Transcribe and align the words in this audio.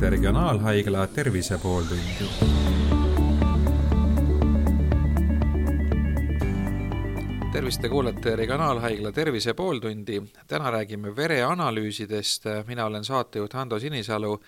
kuulate 0.00 0.16
Regionaalhaigla 0.16 1.06
Tervise 1.06 1.58
pooltundi. 1.58 2.24
tervist, 7.52 7.80
te 7.80 7.88
kuulate 7.88 8.36
Regionaalhaigla 8.36 9.12
Tervise 9.12 9.54
pooltundi. 9.54 10.22
täna 10.46 10.70
räägime 10.70 11.16
vereanalüüsidest. 11.16 12.44
mina 12.66 12.84
olen 12.84 13.04
saatejuht 13.04 13.52
Hando 13.54 13.78
Sinisalu 13.78 14.40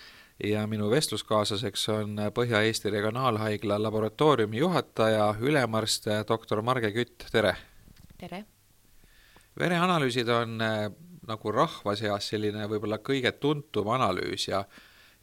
ja 0.45 0.67
minu 0.67 0.91
vestluskaaslaseks 0.91 1.89
on 1.89 2.16
Põhja-Eesti 2.34 2.91
Regionaalhaigla 2.91 3.82
laboratooriumi 3.82 4.59
juhataja, 4.59 5.34
ülemarst 5.41 6.07
doktor 6.29 6.62
Marge 6.62 6.93
Kütt, 6.93 7.27
tere! 7.32 7.57
tere! 8.19 8.45
vereanalüüsid 9.59 10.29
on 10.29 10.59
nagu 11.26 11.53
rahva 11.53 11.96
seas 11.96 12.29
selline 12.29 12.64
võib-olla 12.68 12.98
kõige 12.98 13.32
tuntum 13.32 13.89
analüüs 13.89 14.48
ja 14.48 14.64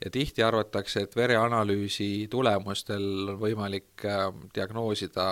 ja 0.06 0.12
tihti 0.12 0.44
arvatakse, 0.44 1.02
et 1.02 1.16
vereanalüüsi 1.16 2.28
tulemustel 2.32 3.34
on 3.34 3.40
võimalik 3.42 4.06
äh, 4.08 4.28
diagnoosida 4.56 5.26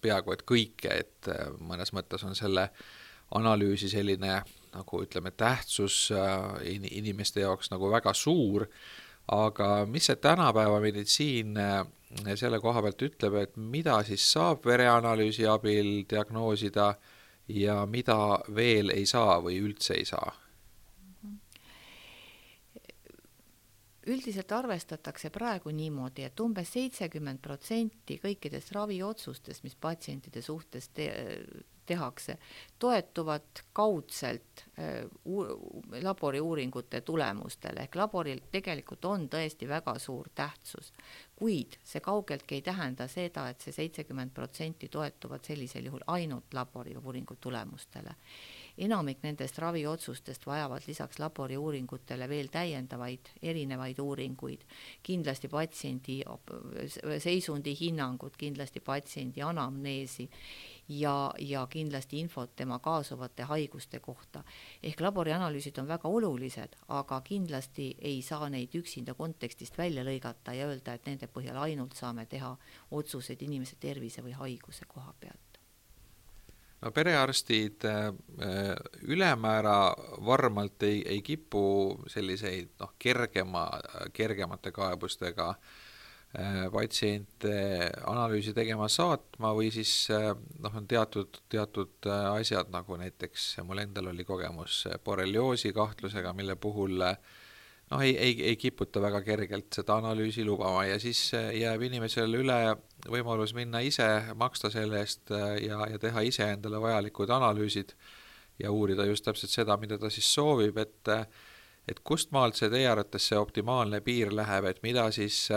peaaegu 0.00 0.34
et 0.34 0.44
kõike, 0.48 0.96
et 1.04 1.30
äh, 1.32 1.46
mõnes 1.60 1.94
mõttes 1.96 2.24
on 2.28 2.36
selle 2.36 2.68
analüüsi 3.34 3.88
selline 3.88 4.40
nagu 4.74 5.02
ütleme, 5.04 5.32
tähtsus 5.32 6.10
äh, 6.14 6.50
inimeste 7.00 7.46
jaoks 7.46 7.72
nagu 7.72 7.90
väga 7.92 8.14
suur, 8.14 8.66
aga 9.30 9.86
mis 9.86 10.10
see 10.10 10.18
tänapäeva 10.18 10.80
meditsiin 10.82 11.54
selle 12.34 12.58
koha 12.58 12.82
pealt 12.82 13.02
ütleb, 13.06 13.36
et 13.38 13.56
mida 13.56 14.00
siis 14.02 14.24
saab 14.32 14.64
vereanalüüsi 14.66 15.46
abil 15.46 16.00
diagnoosida 16.10 16.94
ja 17.54 17.84
mida 17.86 18.40
veel 18.54 18.90
ei 18.94 19.06
saa 19.06 19.38
või 19.44 19.60
üldse 19.62 19.94
ei 19.94 20.08
saa? 20.08 20.32
Üldiselt 24.06 24.52
arvestatakse 24.52 25.30
praegu 25.30 25.72
niimoodi, 25.74 26.24
et 26.24 26.40
umbes 26.40 26.72
seitsekümmend 26.72 27.42
protsenti 27.44 28.16
kõikidest 28.22 28.72
raviotsustest, 28.72 29.64
mis 29.64 29.76
patsientide 29.76 30.42
suhtes 30.42 30.88
te 30.88 31.10
tehakse, 31.90 32.38
toetuvad 32.78 33.64
kaudselt 33.72 34.64
äh, 34.78 35.04
laboriuuringute 36.02 37.00
tulemustele, 37.00 37.86
ehk 37.86 37.98
laboril 37.98 38.44
tegelikult 38.52 39.04
on 39.10 39.26
tõesti 39.32 39.68
väga 39.68 39.96
suur 39.98 40.30
tähtsus. 40.34 40.92
kuid 41.36 41.78
see 41.84 42.00
kaugeltki 42.04 42.60
ei 42.60 42.62
tähenda 42.62 43.08
seda, 43.08 43.48
et 43.48 43.60
see 43.64 43.72
seitsekümmend 43.72 44.30
protsenti 44.36 44.88
toetuvad 44.88 45.44
sellisel 45.44 45.88
juhul 45.90 46.04
ainult 46.06 46.54
laboriuuringu 46.54 47.36
tulemustele 47.40 48.14
enamik 48.78 49.22
nendest 49.22 49.58
raviotsustest 49.58 50.46
vajavad 50.46 50.86
lisaks 50.86 51.18
laboriuuringutele 51.18 52.28
veel 52.28 52.48
täiendavaid 52.52 53.32
erinevaid 53.42 53.98
uuringuid, 53.98 54.64
kindlasti 55.02 55.48
patsiendi 55.48 56.20
seisundi 57.18 57.76
hinnangut, 57.80 58.36
kindlasti 58.36 58.80
patsiendi 58.80 59.42
anamneesi 59.42 60.28
ja, 60.90 61.34
ja 61.38 61.66
kindlasti 61.66 62.20
infot 62.20 62.56
tema 62.56 62.78
kaasuvate 62.78 63.42
haiguste 63.42 64.00
kohta. 64.00 64.42
ehk 64.82 65.00
laborianalüüsid 65.00 65.78
on 65.78 65.88
väga 65.88 66.08
olulised, 66.08 66.76
aga 66.88 67.20
kindlasti 67.20 67.94
ei 68.00 68.22
saa 68.22 68.48
neid 68.48 68.74
üksinda 68.74 69.14
kontekstist 69.14 69.78
välja 69.78 70.04
lõigata 70.04 70.54
ja 70.56 70.66
öelda, 70.66 70.94
et 70.94 71.06
nende 71.06 71.26
põhjal 71.26 71.62
ainult 71.62 71.94
saame 71.94 72.26
teha 72.26 72.56
otsuseid 72.90 73.42
inimese 73.42 73.76
tervise 73.80 74.22
või 74.22 74.32
haiguse 74.42 74.84
koha 74.88 75.14
pealt 75.20 75.49
no 76.80 76.92
perearstid 76.96 77.84
äh, 77.84 78.08
ülemäära 79.02 79.94
varmalt 80.26 80.82
ei, 80.82 81.02
ei 81.06 81.22
kipu 81.22 81.62
selliseid 82.08 82.74
noh, 82.80 82.94
kergema, 82.98 83.66
kergemate 84.16 84.72
kaebustega 84.72 85.48
äh, 85.50 86.64
patsiente 86.72 87.90
analüüsi 88.06 88.54
tegema 88.56 88.88
saatma 88.88 89.52
või 89.56 89.68
siis 89.74 89.92
äh, 90.14 90.32
noh, 90.58 90.80
on 90.80 90.88
teatud, 90.88 91.42
teatud 91.52 92.10
asjad, 92.32 92.72
nagu 92.72 92.96
näiteks 93.00 93.52
mul 93.68 93.84
endal 93.84 94.12
oli 94.14 94.24
kogemus 94.24 94.86
borrelioosi 95.04 95.74
kahtlusega, 95.76 96.32
mille 96.32 96.56
puhul 96.56 97.08
äh, 97.10 97.18
noh, 97.90 98.02
ei, 98.02 98.14
ei, 98.18 98.34
ei 98.52 98.56
kiputa 98.56 99.02
väga 99.02 99.22
kergelt 99.26 99.74
seda 99.74 99.96
analüüsi 99.98 100.44
lubama 100.46 100.84
ja 100.86 100.98
siis 101.02 101.22
äh, 101.34 101.50
jääb 101.58 101.82
inimesele 101.88 102.42
üle 102.42 102.58
võimalus 103.10 103.54
minna 103.56 103.82
ise, 103.84 104.06
maksta 104.38 104.70
selle 104.72 105.02
eest 105.02 105.32
äh, 105.34 105.56
ja, 105.66 105.82
ja 105.90 106.00
teha 106.02 106.24
ise 106.26 106.46
endale 106.54 106.80
vajalikud 106.82 107.32
analüüsid 107.34 107.94
ja 108.60 108.70
uurida 108.70 109.06
just 109.08 109.24
täpselt 109.26 109.52
seda, 109.52 109.76
mida 109.80 109.98
ta 109.98 110.10
siis 110.12 110.28
soovib, 110.34 110.78
et 110.78 111.10
äh, 111.10 111.26
et 111.88 112.02
kust 112.06 112.30
maalt 112.30 112.58
see 112.58 112.68
teie 112.70 112.86
arvates 112.86 113.24
see 113.26 113.38
optimaalne 113.40 113.98
piir 114.04 114.30
läheb, 114.36 114.68
et 114.68 114.82
mida 114.84 115.08
siis, 115.10 115.48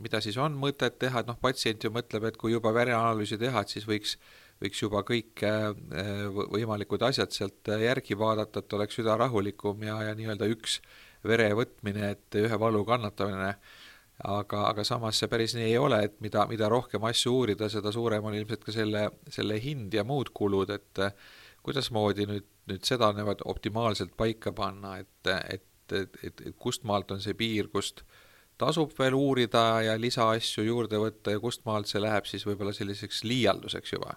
mida 0.00 0.22
siis 0.24 0.38
on 0.40 0.54
mõtet 0.56 0.94
teha, 1.02 1.20
et 1.20 1.28
noh, 1.28 1.36
patsient 1.42 1.82
ju 1.84 1.90
mõtleb, 1.92 2.24
et 2.30 2.38
kui 2.40 2.54
juba 2.54 2.70
vereanalüüsi 2.72 3.36
teha, 3.42 3.60
et 3.60 3.74
siis 3.74 3.84
võiks 3.84 4.14
võiks 4.62 4.80
juba 4.80 5.02
kõik 5.04 5.42
võimalikud 6.54 7.02
asjad 7.04 7.34
sealt 7.34 7.68
järgi 7.82 8.16
vaadata, 8.16 8.62
et 8.62 8.76
oleks 8.78 8.96
süda 8.96 9.18
rahulikum 9.20 9.82
ja, 9.84 9.98
ja 10.06 10.14
nii-öelda 10.16 10.48
üks 10.54 10.78
vere 11.28 11.50
võtmine, 11.56 12.12
et 12.16 12.38
ühe 12.40 12.58
valu 12.60 12.82
kannatamine, 12.88 13.52
aga, 14.24 14.62
aga 14.70 14.84
samas 14.84 15.20
see 15.20 15.30
päris 15.32 15.56
nii 15.56 15.70
ei 15.70 15.78
ole, 15.78 16.02
et 16.08 16.20
mida, 16.24 16.46
mida 16.50 16.70
rohkem 16.72 17.04
asju 17.08 17.34
uurida, 17.40 17.70
seda 17.72 17.92
suurem 17.94 18.24
on 18.24 18.36
ilmselt 18.36 18.64
ka 18.64 18.74
selle, 18.74 19.08
selle 19.32 19.58
hind 19.62 19.94
ja 19.94 20.04
muud 20.04 20.32
kulud, 20.36 20.72
et 20.72 21.02
kuidasmoodi 21.66 22.28
nüüd, 22.30 22.46
nüüd 22.70 22.86
seda 22.86 23.10
niimoodi 23.16 23.46
optimaalselt 23.50 24.14
paika 24.16 24.52
panna, 24.54 24.96
et, 25.02 25.32
et, 25.56 25.66
et, 25.92 26.22
et, 26.22 26.46
et 26.50 26.56
kust 26.58 26.86
maalt 26.88 27.10
on 27.10 27.20
see 27.22 27.34
piir, 27.38 27.68
kust 27.72 28.04
tasub 28.58 28.92
veel 28.98 29.14
uurida 29.14 29.64
ja 29.84 29.96
lisaasju 30.00 30.64
juurde 30.64 31.00
võtta 31.00 31.34
ja 31.34 31.40
kust 31.42 31.66
maalt 31.68 31.90
see 31.90 32.00
läheb 32.00 32.28
siis 32.28 32.46
võib-olla 32.48 32.72
selliseks 32.76 33.24
liialduseks 33.28 33.96
juba? 33.96 34.16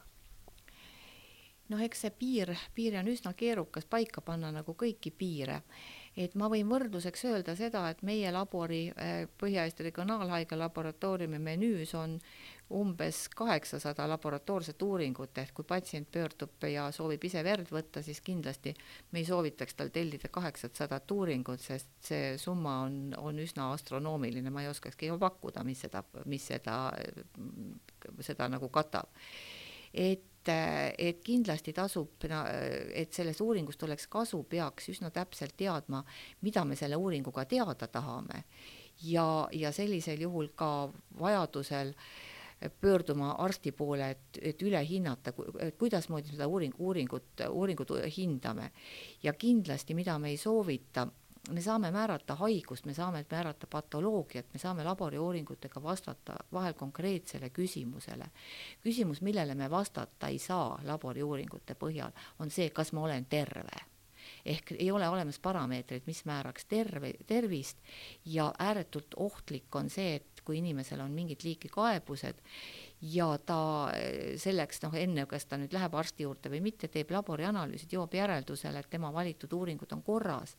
noh, 1.69 1.81
eks 1.85 2.05
see 2.05 2.13
piir, 2.17 2.53
piiri 2.73 2.97
on 2.97 3.09
üsna 3.11 3.35
keerukas 3.37 3.85
paika 3.85 4.23
panna, 4.25 4.49
nagu 4.53 4.73
kõiki 4.73 5.11
piire 5.13 5.59
et 6.19 6.35
ma 6.35 6.49
võin 6.51 6.67
võrdluseks 6.67 7.25
öelda 7.29 7.55
seda, 7.55 7.85
et 7.93 8.01
meie 8.07 8.31
labori 8.33 8.87
äh, 8.91 9.25
Põhja-Eesti 9.39 9.85
Regionaalhaigla 9.87 10.65
laboratooriumi 10.65 11.39
menüüs 11.39 11.93
on 11.95 12.17
umbes 12.75 13.23
kaheksasada 13.33 14.05
laboratoorset 14.11 14.81
uuringut, 14.85 15.37
ehk 15.41 15.55
kui 15.57 15.65
patsient 15.65 16.09
pöördub 16.11 16.67
ja 16.69 16.89
soovib 16.93 17.23
ise 17.25 17.41
verd 17.45 17.71
võtta, 17.73 18.03
siis 18.05 18.21
kindlasti 18.21 18.75
me 19.11 19.23
ei 19.23 19.25
soovitaks 19.25 19.79
tal 19.79 19.89
tellida 19.95 20.29
kaheksasadat 20.33 21.11
uuringut, 21.15 21.63
sest 21.65 21.89
see 22.11 22.35
summa 22.37 22.81
on, 22.85 22.99
on 23.17 23.41
üsna 23.41 23.71
astronoomiline, 23.73 24.53
ma 24.53 24.65
ei 24.65 24.69
oskakski 24.69 25.09
pakkuda, 25.19 25.63
mis 25.65 25.81
seda, 25.87 26.03
mis 26.29 26.45
seda, 26.51 26.77
seda 28.21 28.51
nagu 28.51 28.69
katab. 28.69 29.09
et 29.93 30.28
et, 30.47 31.19
kindlasti 31.23 31.73
tasub, 31.73 32.23
et 32.93 33.13
sellest 33.13 33.41
uuringust 33.41 33.83
oleks 33.83 34.07
kasu, 34.07 34.43
peaks 34.49 34.89
üsna 34.93 35.11
täpselt 35.11 35.55
teadma, 35.57 36.03
mida 36.41 36.65
me 36.65 36.75
selle 36.79 36.95
uuringuga 36.95 37.45
teada 37.45 37.87
tahame. 37.87 38.43
ja, 39.03 39.47
ja 39.51 39.71
sellisel 39.71 40.21
juhul 40.21 40.49
ka 40.55 40.89
vajadusel 41.19 41.93
pöörduma 42.81 43.31
arsti 43.31 43.71
poole, 43.71 44.09
et, 44.09 44.39
et 44.41 44.61
üle 44.61 44.81
hinnata, 44.83 45.31
kuidasmoodi 45.79 46.33
seda 46.33 46.47
uuring, 46.47 46.73
uuringut, 46.79 47.45
uuringut 47.49 47.91
hindame. 48.17 48.71
ja 49.23 49.33
kindlasti, 49.33 49.93
mida 49.93 50.19
me 50.19 50.29
ei 50.29 50.37
soovita 50.37 51.07
me 51.49 51.61
saame 51.61 51.91
määrata 51.91 52.35
haigust, 52.35 52.85
me 52.85 52.93
saame 52.93 53.25
määrata 53.31 53.67
patoloogiat, 53.67 54.45
me 54.53 54.59
saame 54.59 54.83
laboriuuringutega 54.83 55.83
vastata 55.83 56.35
vahel 56.53 56.73
konkreetsele 56.73 57.49
küsimusele. 57.49 58.25
küsimus, 58.83 59.21
millele 59.21 59.55
me 59.55 59.69
vastata 59.69 60.27
ei 60.27 60.39
saa 60.39 60.79
laboriuuringute 60.83 61.75
põhjal, 61.75 62.11
on 62.39 62.51
see, 62.51 62.69
kas 62.69 62.93
ma 62.93 63.01
olen 63.01 63.25
terve 63.25 63.85
ehk 64.45 64.71
ei 64.71 64.91
ole 64.91 65.09
olemas 65.09 65.39
parameetreid, 65.39 66.03
mis 66.05 66.25
määraks 66.25 66.65
terve, 66.65 67.13
tervist 67.27 67.77
ja 68.25 68.53
ääretult 68.59 69.15
ohtlik 69.17 69.75
on 69.75 69.89
see, 69.89 70.15
et 70.15 70.41
kui 70.45 70.57
inimesel 70.57 71.01
on 71.01 71.11
mingit 71.11 71.43
liiki 71.43 71.69
kaebused 71.69 72.41
ja 73.01 73.37
ta 73.45 73.91
eh, 73.95 74.37
selleks 74.37 74.81
noh, 74.83 74.95
enne 74.99 75.23
kas 75.29 75.45
ta 75.47 75.57
nüüd 75.59 75.73
läheb 75.73 75.93
arsti 75.95 76.25
juurde 76.25 76.51
või 76.51 76.59
mitte, 76.63 76.89
teeb 76.91 77.11
laborianalüüsid, 77.15 77.93
jõuab 77.95 78.15
järeldusele, 78.17 78.83
et 78.83 78.89
tema 78.91 79.11
valitud 79.13 79.53
uuringud 79.55 79.91
on 79.95 80.03
korras 80.03 80.57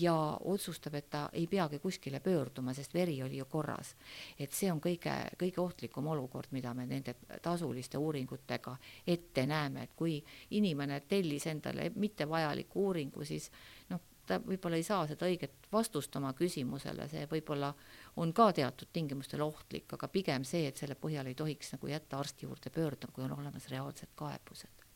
ja 0.00 0.14
otsustab, 0.44 0.98
et 1.00 1.08
ta 1.10 1.22
ei 1.32 1.46
peagi 1.48 1.80
kuskile 1.80 2.20
pöörduma, 2.20 2.74
sest 2.76 2.94
veri 2.94 3.16
oli 3.22 3.40
ju 3.40 3.48
korras. 3.48 3.94
et 4.38 4.52
see 4.52 4.72
on 4.72 4.80
kõige, 4.80 5.14
kõige 5.40 5.60
ohtlikum 5.60 6.06
olukord, 6.06 6.52
mida 6.52 6.74
me 6.74 6.86
nende 6.86 7.14
tasuliste 7.42 7.98
uuringutega 7.98 8.76
ette 9.06 9.46
näeme, 9.46 9.82
et 9.82 9.96
kui 9.96 10.22
inimene 10.50 11.00
tellis 11.00 11.46
endale 11.46 11.90
mittevajaliku 11.94 12.86
uuringu, 12.86 13.24
siis 13.24 13.50
noh, 13.88 14.00
ta 14.26 14.38
võib-olla 14.44 14.76
ei 14.76 14.86
saa 14.86 15.06
seda 15.10 15.26
õiget 15.26 15.70
vastust 15.72 16.16
oma 16.16 16.32
küsimusele, 16.38 17.08
see 17.08 17.26
võib-olla 17.30 17.72
on 18.16 18.32
ka 18.34 18.50
teatud 18.52 18.90
tingimustel 18.92 19.42
ohtlik, 19.44 19.92
aga 19.94 20.08
pigem 20.08 20.44
see, 20.44 20.66
et 20.68 20.76
selle 20.76 20.96
põhjal 20.98 21.30
ei 21.30 21.38
tohiks 21.38 21.74
nagu 21.76 21.90
jätta 21.90 22.18
arsti 22.18 22.46
juurde 22.46 22.70
pöörduda, 22.74 23.12
kui 23.12 23.24
on 23.24 23.38
olemas 23.38 23.68
reaalsed 23.70 24.14
kaebused. 24.18 24.86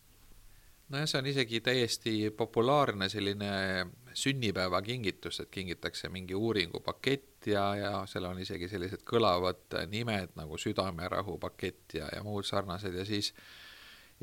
Nojah, 0.93 1.09
see 1.09 1.19
on 1.19 1.27
isegi 1.31 1.61
täiesti 1.65 2.15
populaarne 2.37 3.09
selline 3.09 3.53
sünnipäevakingitus, 4.13 5.41
et 5.41 5.51
kingitakse 5.51 6.11
mingi 6.13 6.37
uuringupakett 6.37 7.47
ja, 7.47 7.65
ja 7.77 7.93
seal 8.07 8.29
on 8.29 8.43
isegi 8.43 8.69
sellised 8.69 9.01
kõlavad 9.09 9.79
nimed 9.89 10.37
nagu 10.37 10.59
südamerahu 10.61 11.39
pakett 11.41 11.97
ja, 11.97 12.11
ja 12.13 12.21
muud 12.23 12.45
sarnased 12.45 12.95
ja 13.01 13.07
siis 13.09 13.33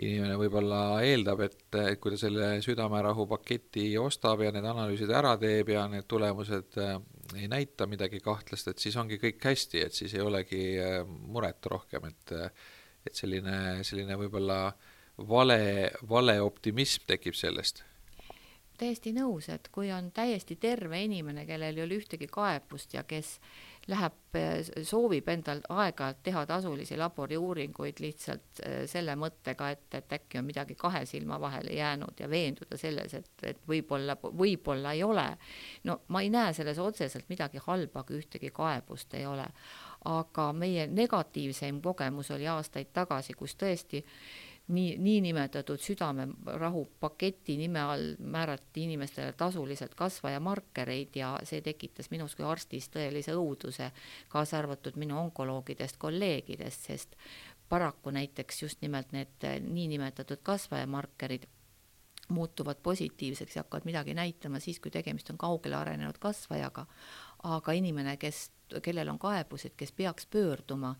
inimene 0.02 0.38
võib-olla 0.40 1.02
eeldab, 1.04 1.42
et, 1.48 1.80
kui 2.00 2.14
ta 2.14 2.20
selle 2.22 2.52
südamerahu 2.64 3.26
paketi 3.28 3.90
ostab 4.00 4.46
ja 4.46 4.54
need 4.54 4.66
analüüsid 4.66 5.12
ära 5.12 5.34
teeb 5.42 5.74
ja 5.74 5.88
need 5.92 6.08
tulemused 6.08 6.78
ei 7.36 7.48
näita 7.52 7.88
midagi 7.88 8.20
kahtlast, 8.24 8.68
et 8.68 8.80
siis 8.84 8.96
ongi 8.98 9.20
kõik 9.22 9.44
hästi, 9.44 9.86
et 9.86 9.98
siis 9.98 10.14
ei 10.18 10.24
olegi 10.26 10.64
äh, 10.82 11.02
muret 11.06 11.66
rohkem, 11.72 12.10
et 12.12 12.36
et 13.06 13.18
selline, 13.18 13.82
selline 13.82 14.18
võib-olla 14.20 14.58
vale, 15.28 15.90
vale 16.10 16.36
optimism 16.42 17.08
tekib 17.10 17.38
sellest. 17.38 17.84
Täiesti 18.78 19.14
nõus, 19.14 19.48
et 19.54 19.70
kui 19.74 19.92
on 19.94 20.10
täiesti 20.14 20.58
terve 20.62 21.04
inimene, 21.06 21.46
kellel 21.46 21.78
ei 21.78 21.86
ole 21.86 22.00
ühtegi 22.02 22.30
kaebust 22.32 22.96
ja 22.98 23.04
kes 23.06 23.36
läheb, 23.90 24.38
soovib 24.86 25.28
endal 25.32 25.62
aeg-ajalt 25.74 26.20
teha 26.24 26.44
tasulisi 26.50 26.98
laboriuuringuid 27.00 28.02
lihtsalt 28.04 28.62
äh, 28.66 28.76
selle 28.90 29.16
mõttega, 29.20 29.72
et, 29.74 29.88
et 29.98 30.14
äkki 30.18 30.40
on 30.40 30.46
midagi 30.48 30.76
kahe 30.80 31.02
silma 31.10 31.40
vahele 31.42 31.74
jäänud 31.76 32.20
ja 32.20 32.30
veenduda 32.30 32.78
selles, 32.78 33.16
et, 33.18 33.32
et 33.44 33.64
võib-olla, 33.68 34.18
võib-olla 34.22 34.94
ei 34.94 35.04
ole. 35.04 35.26
no 35.84 36.02
ma 36.08 36.22
ei 36.22 36.30
näe 36.30 36.54
selles 36.54 36.80
otseselt 36.80 37.30
midagi 37.30 37.62
halba, 37.66 38.04
kui 38.04 38.22
ühtegi 38.22 38.54
kaebust 38.54 39.14
ei 39.18 39.26
ole. 39.26 39.48
aga 40.06 40.48
meie 40.54 40.88
negatiivseim 40.88 41.82
kogemus 41.82 42.32
oli 42.32 42.48
aastaid 42.48 42.90
tagasi, 42.94 43.34
kus 43.38 43.54
tõesti 43.56 44.06
nii, 44.72 44.96
niinimetatud 44.98 45.80
südamerahu 45.80 46.86
paketi 47.00 47.58
nime 47.58 47.82
all 47.82 48.16
määrati 48.20 48.84
inimestele 48.88 49.34
tasuliselt 49.38 49.96
kasvajamarkereid 49.96 51.16
ja 51.16 51.36
see 51.44 51.62
tekitas 51.62 52.12
minus 52.12 52.36
kui 52.36 52.46
arstis 52.48 52.90
tõelise 52.94 53.36
õuduse, 53.38 53.92
kaasa 54.32 54.60
arvatud 54.60 55.00
minu 55.02 55.20
onkoloogidest 55.20 56.00
kolleegidest, 56.02 56.92
sest 56.92 57.16
paraku 57.70 58.12
näiteks 58.12 58.64
just 58.64 58.82
nimelt 58.82 59.12
need 59.16 59.50
niinimetatud 59.68 60.44
kasvajamarkerid 60.44 61.48
muutuvad 62.32 62.76
positiivseks 62.84 63.56
ja 63.56 63.60
hakkavad 63.60 63.86
midagi 63.86 64.14
näitama 64.14 64.60
siis, 64.60 64.80
kui 64.80 64.92
tegemist 64.92 65.30
on 65.30 65.38
kaugele 65.38 65.76
arenenud 65.76 66.18
kasvajaga. 66.20 66.86
aga 67.44 67.72
inimene, 67.72 68.18
kes, 68.22 68.52
kellel 68.86 69.10
on 69.10 69.18
kaebused, 69.20 69.74
kes 69.78 69.92
peaks 69.92 70.28
pöörduma, 70.30 70.96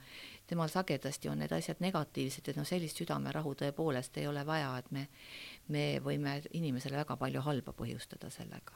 temal 0.52 0.70
sagedasti 0.72 1.32
on 1.32 1.40
need 1.40 1.52
asjad 1.56 1.80
negatiivsed, 1.80 2.52
et 2.52 2.60
noh, 2.60 2.68
sellist 2.68 3.00
südamerahu 3.00 3.56
tõepoolest 3.64 4.20
ei 4.20 4.28
ole 4.28 4.44
vaja, 4.48 4.74
et 4.82 4.92
me, 4.92 5.08
me 5.72 5.86
võime 6.04 6.42
inimesele 6.60 7.00
väga 7.00 7.16
palju 7.20 7.44
halba 7.48 7.74
põhjustada 7.78 8.30
sellega. 8.34 8.76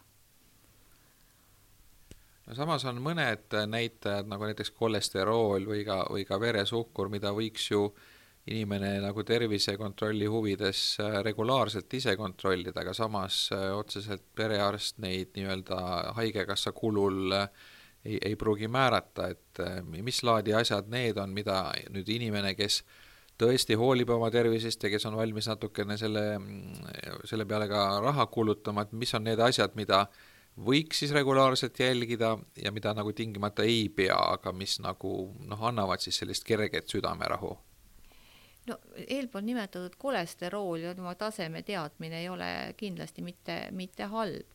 No 2.46 2.56
samas 2.56 2.86
on 2.86 3.02
mõned 3.02 3.56
näitajad 3.68 4.28
nagu 4.30 4.46
näiteks 4.46 4.72
kolesterool 4.78 5.66
või 5.66 5.82
ka, 5.88 6.04
või 6.14 6.28
ka 6.30 6.38
veresuhkur, 6.40 7.10
mida 7.10 7.34
võiks 7.34 7.72
ju 7.72 7.88
inimene 8.54 9.00
nagu 9.02 9.24
tervisekontrolli 9.26 10.28
huvides 10.30 10.82
äh, 11.02 11.18
regulaarselt 11.26 11.94
ise 11.98 12.14
kontrollida, 12.16 12.84
aga 12.84 12.94
samas 12.94 13.48
äh, 13.52 13.72
otseselt 13.74 14.28
perearst 14.38 15.02
neid 15.02 15.34
nii-öelda 15.36 15.80
haigekassa 16.20 16.72
kulul 16.78 17.34
äh, 17.34 17.50
ei, 18.06 18.20
ei 18.22 18.36
pruugi 18.36 18.68
määrata, 18.68 19.30
et 19.34 19.60
äh, 19.60 19.82
mis 19.84 20.22
laadi 20.24 20.54
asjad 20.54 20.88
need 20.92 21.18
on, 21.18 21.34
mida 21.34 21.72
nüüd 21.90 22.10
inimene, 22.16 22.54
kes 22.56 22.84
tõesti 23.40 23.76
hoolib 23.80 24.10
oma 24.16 24.30
tervisest 24.32 24.84
ja 24.84 24.92
kes 24.94 25.06
on 25.10 25.18
valmis 25.20 25.50
natukene 25.52 25.98
selle, 26.00 26.24
selle 27.28 27.46
peale 27.46 27.68
ka 27.72 27.84
raha 28.04 28.28
kulutama, 28.32 28.86
et 28.86 28.96
mis 28.96 29.14
on 29.18 29.26
need 29.28 29.42
asjad, 29.44 29.76
mida 29.76 30.06
võiks 30.56 31.02
siis 31.04 31.12
regulaarselt 31.12 31.80
jälgida 31.80 32.38
ja 32.64 32.72
mida 32.72 32.94
nagu 32.96 33.12
tingimata 33.14 33.64
ei 33.68 33.90
pea, 33.90 34.18
aga 34.38 34.54
mis 34.56 34.80
nagu 34.80 35.16
noh, 35.44 35.64
annavad 35.68 36.04
siis 36.04 36.22
sellist 36.22 36.48
kerget 36.48 36.88
südamerahu? 36.92 37.58
No 38.66 38.80
eelpool 38.98 39.44
nimetatud 39.46 39.94
kolesterool 40.02 40.88
ja 40.88 40.96
tema 40.98 41.14
taseme 41.16 41.62
teadmine 41.62 42.24
ei 42.24 42.30
ole 42.30 42.48
kindlasti 42.78 43.22
mitte, 43.22 43.60
mitte 43.72 44.08
halb 44.10 44.55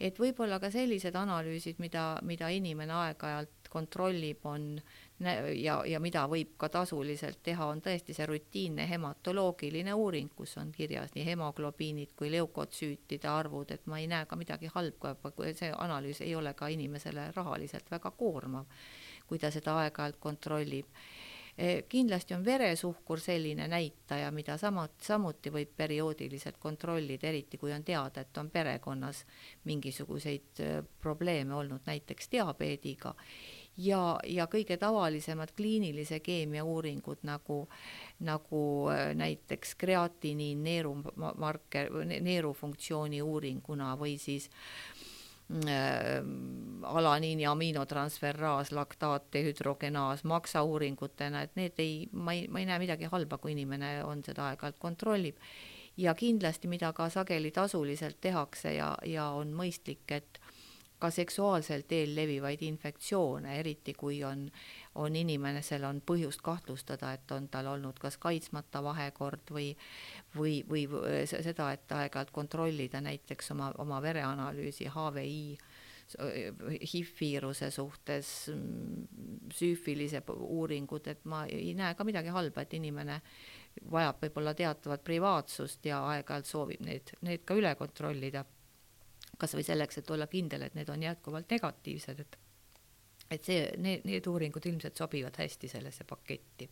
et 0.00 0.18
võib-olla 0.18 0.60
ka 0.62 0.70
sellised 0.70 1.16
analüüsid, 1.18 1.78
mida, 1.82 2.18
mida 2.22 2.48
inimene 2.54 2.94
aeg-ajalt 2.94 3.68
kontrollib, 3.68 4.44
on 4.46 4.78
ja, 5.58 5.78
ja 5.86 6.00
mida 6.00 6.24
võib 6.30 6.54
ka 6.60 6.70
tasuliselt 6.72 7.42
teha, 7.44 7.66
on 7.66 7.82
tõesti 7.84 8.14
see 8.16 8.26
rutiinne 8.30 8.86
hematoloogiline 8.88 9.94
uuring, 9.94 10.30
kus 10.36 10.56
on 10.62 10.72
kirjas 10.72 11.12
nii 11.16 11.26
hemoglobiinid 11.26 12.14
kui 12.16 12.30
leukotsüütide 12.32 13.28
arvud, 13.28 13.74
et 13.74 13.86
ma 13.86 13.98
ei 13.98 14.08
näe 14.10 14.26
ka 14.30 14.38
midagi 14.38 14.70
halba, 14.74 15.16
kui 15.28 15.52
see 15.58 15.72
analüüs 15.74 16.22
ei 16.24 16.34
ole 16.38 16.54
ka 16.54 16.70
inimesele 16.72 17.30
rahaliselt 17.36 17.90
väga 17.90 18.14
koormav, 18.16 18.70
kui 19.26 19.38
ta 19.38 19.50
seda 19.52 19.80
aeg-ajalt 19.82 20.22
kontrollib 20.22 20.86
kindlasti 21.88 22.34
on 22.34 22.44
veresuhkur 22.44 23.20
selline 23.20 23.68
näitaja, 23.68 24.30
mida 24.30 24.56
sama, 24.58 24.88
samuti 25.02 25.50
võib 25.50 25.72
perioodiliselt 25.76 26.56
kontrollida, 26.62 27.26
eriti 27.28 27.58
kui 27.58 27.72
on 27.74 27.84
teada, 27.84 28.22
et 28.22 28.38
on 28.38 28.50
perekonnas 28.50 29.24
mingisuguseid 29.66 30.62
eh, 30.62 30.76
probleeme 31.02 31.54
olnud 31.54 31.86
näiteks 31.86 32.30
diabeediga. 32.32 33.14
Ja, 33.78 34.18
ja 34.26 34.46
kõige 34.50 34.76
tavalisemad 34.78 35.52
kliinilise 35.56 36.20
keemia 36.20 36.64
uuringud 36.64 37.26
nagu, 37.26 37.60
nagu 38.22 38.62
eh, 38.94 39.14
näiteks 39.18 39.74
kreatiniin 39.74 40.62
neerumarker, 40.62 41.90
neerufunktsiooni 42.06 43.22
uuringuna 43.22 43.96
või 43.98 44.14
siis 44.18 44.50
Äh, 44.50 45.07
alaniini 46.82 47.46
aminotransferaas, 47.46 48.72
laktaat, 48.72 49.30
dehüdrogenaas 49.32 50.24
maksauuringutena, 50.24 51.42
et 51.42 51.56
need 51.56 51.80
ei, 51.80 52.08
ma 52.12 52.34
ei, 52.36 52.46
ma 52.48 52.60
ei 52.60 52.68
näe 52.68 52.78
midagi 52.82 53.08
halba, 53.08 53.38
kui 53.38 53.54
inimene 53.56 53.98
on 54.04 54.22
seda 54.24 54.50
aeg-ajalt 54.50 54.78
kontrollib. 54.78 55.36
ja 55.96 56.14
kindlasti, 56.14 56.68
mida 56.68 56.92
ka 56.92 57.08
sageli 57.10 57.50
tasuliselt 57.50 58.20
tehakse 58.20 58.74
ja, 58.74 58.92
ja 59.04 59.30
on 59.34 59.50
mõistlik, 59.56 60.04
et 60.14 60.38
ka 60.98 61.10
seksuaalsel 61.10 61.82
teel 61.88 62.14
levivaid 62.14 62.62
infektsioone, 62.62 63.58
eriti 63.58 63.94
kui 63.94 64.22
on, 64.24 64.48
on 64.98 65.16
inimesel 65.16 65.84
on 65.86 66.00
põhjust 66.06 66.42
kahtlustada, 66.42 67.12
et 67.14 67.30
on 67.34 67.48
tal 67.52 67.70
olnud 67.74 67.98
kas 68.02 68.18
kaitsmata 68.18 68.82
vahekord 68.82 69.52
või, 69.54 69.72
või, 70.36 70.62
või 70.68 70.86
seda, 71.30 71.72
et 71.72 71.92
aeg-ajalt 71.92 72.32
kontrollida 72.34 73.00
näiteks 73.04 73.52
oma, 73.54 73.72
oma 73.78 74.02
vereanalüüsi 74.02 74.90
HVI 74.94 75.58
HIV-viiruse 76.16 77.70
suhtes, 77.70 78.28
süüfilise 79.54 80.22
uuringud, 80.32 81.06
et 81.12 81.24
ma 81.28 81.42
ei 81.52 81.74
näe 81.76 81.94
ka 81.94 82.06
midagi 82.08 82.32
halba, 82.32 82.64
et 82.64 82.76
inimene 82.78 83.20
vajab 83.92 84.24
võib-olla 84.24 84.54
teatavat 84.56 85.04
privaatsust 85.04 85.84
ja 85.86 86.00
aeg-ajalt 86.14 86.48
soovib 86.48 86.80
need, 86.86 87.12
need 87.28 87.44
ka 87.44 87.58
üle 87.58 87.74
kontrollida. 87.76 88.44
Kas 89.38 89.52
või 89.54 89.66
selleks, 89.68 90.00
et 90.00 90.10
olla 90.10 90.26
kindel, 90.26 90.64
et 90.64 90.74
need 90.74 90.88
on 90.90 91.04
jätkuvalt 91.04 91.52
negatiivsed, 91.52 92.24
et 92.24 92.38
et 93.30 93.44
see, 93.44 93.64
need, 93.82 94.06
need 94.08 94.26
uuringud 94.26 94.66
ilmselt 94.70 94.96
sobivad 94.96 95.36
hästi 95.38 95.68
sellesse 95.68 96.04
paketti. 96.08 96.68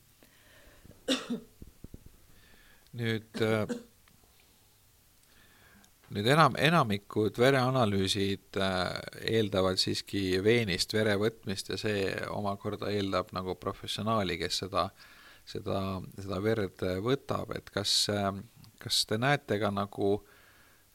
nüüd 2.96 3.42
äh, 3.44 3.74
nüüd 6.16 6.30
enam, 6.32 6.56
enamikud 6.58 7.38
vereanalüüsid 7.38 8.58
äh, 8.62 8.80
eeldavad 9.36 9.78
siiski 9.78 10.40
veenist 10.44 10.94
vere 10.96 11.14
võtmist 11.20 11.70
ja 11.74 11.78
see 11.80 12.08
omakorda 12.32 12.90
eeldab 12.94 13.30
nagu 13.36 13.54
professionaali, 13.60 14.38
kes 14.40 14.62
seda, 14.64 14.88
seda, 15.46 15.82
seda 16.18 16.40
verd 16.42 16.82
võtab, 17.04 17.52
et 17.58 17.70
kas, 17.74 17.98
äh, 18.10 18.32
kas 18.82 19.04
te 19.06 19.20
näete 19.22 19.60
ka 19.62 19.70
nagu 19.74 20.14
äh, 20.16 20.35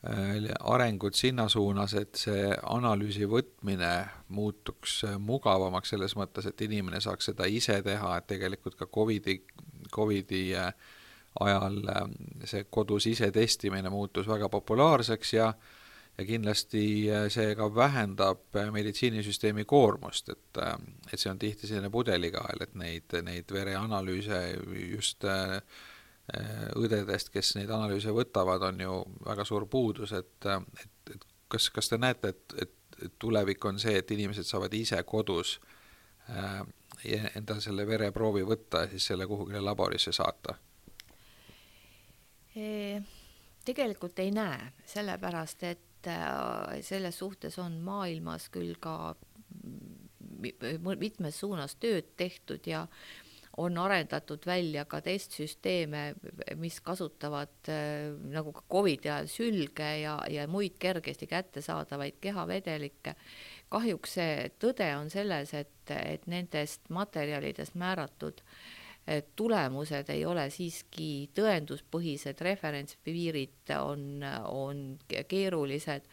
Äh, 0.09 0.49
arengut 0.59 1.13
sinna 1.13 1.43
suunas, 1.49 1.93
et 1.93 2.17
see 2.17 2.47
analüüsi 2.65 3.27
võtmine 3.29 3.91
muutuks 4.33 4.95
äh, 5.05 5.19
mugavamaks 5.21 5.93
selles 5.93 6.15
mõttes, 6.17 6.47
et 6.49 6.63
inimene 6.65 6.97
saaks 7.05 7.29
seda 7.29 7.45
ise 7.45 7.75
teha, 7.85 8.15
et 8.17 8.25
tegelikult 8.31 8.79
ka 8.79 8.87
Covidi, 8.89 9.35
Covidi 9.93 10.55
äh, 10.57 10.71
ajal 11.45 11.77
see 12.49 12.65
kodus 12.73 13.05
ise 13.11 13.29
testimine 13.31 13.93
muutus 13.93 14.25
väga 14.27 14.49
populaarseks 14.49 15.35
ja 15.37 15.53
ja 16.17 16.25
kindlasti 16.27 16.83
see 17.31 17.53
ka 17.55 17.69
vähendab 17.71 18.57
meditsiinisüsteemi 18.73 19.63
koormust, 19.65 20.27
et, 20.33 20.59
et 21.07 21.15
see 21.21 21.29
on 21.31 21.39
tihti 21.39 21.69
selline 21.69 21.89
pudelikael, 21.89 22.65
et 22.65 22.73
neid, 22.75 23.15
neid 23.23 23.53
vereanalüüse 23.53 24.41
just 24.91 25.23
Äh, 25.23 25.61
õdedest, 26.79 27.31
kes 27.33 27.55
neid 27.57 27.71
analüüse 27.73 28.13
võtavad, 28.15 28.63
on 28.69 28.79
ju 28.79 28.97
väga 29.25 29.45
suur 29.47 29.65
puudus, 29.67 30.13
et, 30.15 30.47
et, 30.47 31.13
et 31.15 31.25
kas, 31.51 31.69
kas 31.75 31.91
te 31.91 31.99
näete, 31.99 32.31
et, 32.31 32.55
et, 32.61 32.99
et 33.05 33.15
tulevik 33.19 33.65
on 33.65 33.79
see, 33.81 33.97
et 33.99 34.11
inimesed 34.15 34.47
saavad 34.47 34.73
ise 34.77 35.01
kodus 35.03 35.57
äh, 36.29 36.61
endale 37.35 37.63
selle 37.63 37.87
vereproovi 37.87 38.43
võtta 38.47 38.85
ja 38.85 38.91
siis 38.93 39.09
selle 39.11 39.27
kuhugile 39.27 39.63
laborisse 39.63 40.13
saata? 40.15 40.57
tegelikult 43.65 44.19
ei 44.19 44.31
näe, 44.35 44.73
sellepärast 44.85 45.61
et 45.63 46.07
äh, 46.11 46.81
selles 46.83 47.19
suhtes 47.21 47.55
on 47.63 47.77
maailmas 47.79 48.49
küll 48.51 48.75
ka 48.79 49.15
mitmes 50.99 51.39
suunas 51.39 51.77
tööd 51.79 52.11
tehtud 52.17 52.67
ja 52.67 52.85
on 53.57 53.77
arendatud 53.77 54.45
välja 54.45 54.85
ka 54.85 55.01
testsüsteeme, 55.01 56.13
mis 56.55 56.79
kasutavad 56.81 57.69
äh, 57.69 58.11
nagu 58.31 58.53
ka 58.55 58.63
Covidi 58.71 59.09
ajal 59.09 59.27
sülge 59.31 59.89
ja, 60.01 60.17
ja 60.29 60.47
muid 60.47 60.77
kergesti 60.79 61.27
kättesaadavaid 61.27 62.21
kehavedelikke. 62.21 63.15
kahjuks 63.69 64.13
see 64.19 64.51
tõde 64.59 64.87
on 64.97 65.09
selles, 65.09 65.53
et, 65.53 65.91
et 65.95 66.27
nendest 66.27 66.89
materjalidest 66.89 67.75
määratud 67.75 68.41
äh, 68.41 69.23
tulemused 69.35 70.09
ei 70.09 70.25
ole 70.25 70.49
siiski 70.49 71.29
tõenduspõhised, 71.35 72.41
referentspiirid 72.41 73.73
on, 73.79 74.23
on 74.47 74.85
keerulised 75.27 76.07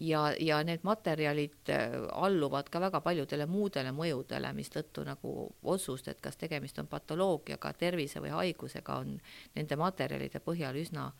ja, 0.00 0.34
ja 0.38 0.62
need 0.64 0.80
materjalid 0.82 1.68
äh, 1.68 1.92
alluvad 2.12 2.70
ka 2.70 2.80
väga 2.80 3.00
paljudele 3.04 3.46
muudele 3.46 3.92
mõjudele, 3.92 4.52
mistõttu 4.56 5.04
nagu 5.04 5.34
otsust, 5.62 6.08
et 6.08 6.20
kas 6.20 6.40
tegemist 6.40 6.78
on 6.80 6.88
patoloogiaga, 6.90 7.72
tervise 7.78 8.22
või 8.22 8.32
haigusega, 8.34 9.00
on 9.04 9.18
nende 9.56 9.76
materjalide 9.76 10.40
põhjal 10.44 10.80
üsna, 10.80 11.10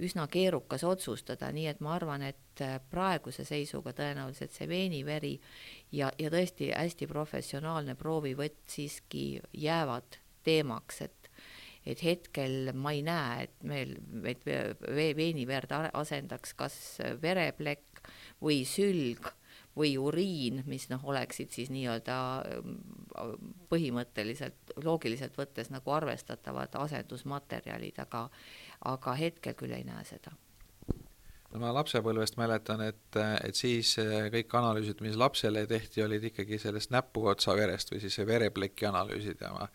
üsna 0.00 0.26
keerukas 0.26 0.84
otsustada, 0.84 1.52
nii 1.52 1.68
et 1.70 1.82
ma 1.84 1.94
arvan, 1.98 2.24
et 2.30 2.64
äh, 2.64 2.78
praeguse 2.90 3.44
seisuga 3.44 3.92
tõenäoliselt 3.92 4.56
see 4.56 4.68
veeniveri 4.68 5.34
ja, 5.92 6.10
ja 6.18 6.32
tõesti 6.32 6.72
hästi 6.72 7.10
professionaalne 7.10 7.94
proovivõtt 7.94 8.64
siiski 8.76 9.26
jäävad 9.52 10.20
teemaks, 10.44 11.00
et 11.04 11.23
et 11.86 12.02
hetkel 12.04 12.72
ma 12.72 12.94
ei 12.96 13.02
näe, 13.04 13.46
et 13.46 13.64
meil, 13.68 13.96
et 14.28 14.44
veeniverd 14.46 15.72
asendaks 15.92 16.54
kas 16.58 16.76
vereplekk 17.22 18.04
või 18.44 18.62
sülg 18.68 19.32
või 19.76 19.96
uriin, 19.98 20.62
mis 20.70 20.86
noh, 20.90 21.02
oleksid 21.10 21.50
siis 21.50 21.70
nii-öelda 21.74 22.16
mm, 22.62 23.50
põhimõtteliselt 23.70 24.76
loogiliselt 24.84 25.34
võttes 25.38 25.70
nagu 25.74 25.90
arvestatavad 25.90 26.76
asendusmaterjalid, 26.78 27.98
aga, 28.06 28.28
aga 28.86 29.16
hetkel 29.18 29.56
küll 29.58 29.74
ei 29.74 29.86
näe 29.86 30.04
seda. 30.06 30.34
No 31.54 31.60
ma 31.62 31.70
lapsepõlvest 31.74 32.38
mäletan, 32.38 32.80
et, 32.82 33.18
et 33.18 33.58
siis 33.58 33.92
eh, 34.02 34.28
kõik 34.34 34.54
analüüsid, 34.58 35.02
mis 35.06 35.18
lapsele 35.18 35.66
tehti, 35.70 36.02
olid 36.02 36.30
ikkagi 36.30 36.58
sellest 36.58 36.90
näpuotsa 36.94 37.54
verest 37.58 37.92
või 37.94 38.02
siis 38.02 38.18
verepleki 38.26 38.88
analüüsid 38.90 39.42
ja 39.42 39.52
ma 39.54 39.68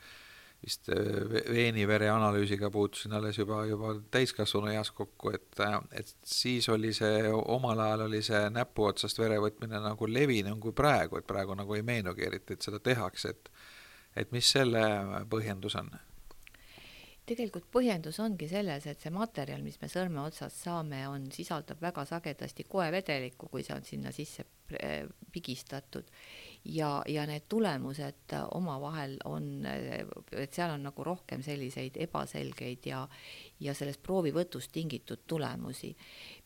vist 0.63 0.89
äh, 0.91 1.29
veenivere 1.49 2.09
analüüsiga 2.11 2.69
puutusin 2.71 3.13
alles 3.15 3.37
juba, 3.39 3.63
juba 3.69 3.93
täiskasvanu 4.11 4.73
eas 4.73 4.91
kokku, 4.95 5.33
et, 5.35 5.49
äh, 5.63 5.77
et 6.01 6.13
siis 6.25 6.69
oli 6.69 6.91
see, 6.95 7.31
omal 7.31 7.79
ajal 7.85 8.07
oli 8.09 8.21
see 8.25 8.43
näpuotsast 8.53 9.21
vere 9.21 9.39
võtmine 9.43 9.81
nagu 9.83 10.09
levinum 10.09 10.59
kui 10.59 10.75
praegu, 10.75 11.19
et 11.19 11.27
praegu 11.27 11.55
nagu 11.55 11.77
ei 11.77 11.85
meenugi 11.85 12.27
eriti, 12.27 12.57
et 12.57 12.69
seda 12.69 12.81
tehakse, 12.83 13.35
et 13.35 13.51
et 14.17 14.31
mis 14.33 14.47
selle 14.51 14.81
põhjendus 15.29 15.75
on? 15.79 15.91
tegelikult 17.29 17.67
põhjendus 17.69 18.17
ongi 18.23 18.47
selles, 18.49 18.87
et 18.89 19.03
see 19.03 19.11
materjal, 19.13 19.61
mis 19.61 19.77
me 19.81 19.89
sõrme 19.91 20.23
otsast 20.23 20.63
saame, 20.65 21.03
on, 21.11 21.27
sisaldab 21.33 21.81
väga 21.83 22.05
sagedasti 22.09 22.65
koevedelikku, 22.65 23.51
kui 23.53 23.61
see 23.65 23.75
on 23.75 23.85
sinna 23.85 24.13
sisse 24.15 24.47
äh, 24.79 25.03
pigistatud 25.31 26.09
ja, 26.65 27.03
ja 27.07 27.25
need 27.25 27.45
tulemused 27.49 28.33
omavahel 28.53 29.17
on, 29.25 29.65
et 30.31 30.53
seal 30.53 30.73
on 30.73 30.83
nagu 30.89 31.03
rohkem 31.03 31.43
selliseid 31.43 31.97
ebaselgeid 32.07 32.89
ja, 32.89 33.05
ja 33.59 33.73
sellest 33.73 34.03
proovivõtust 34.03 34.71
tingitud 34.71 35.25
tulemusi. 35.27 35.95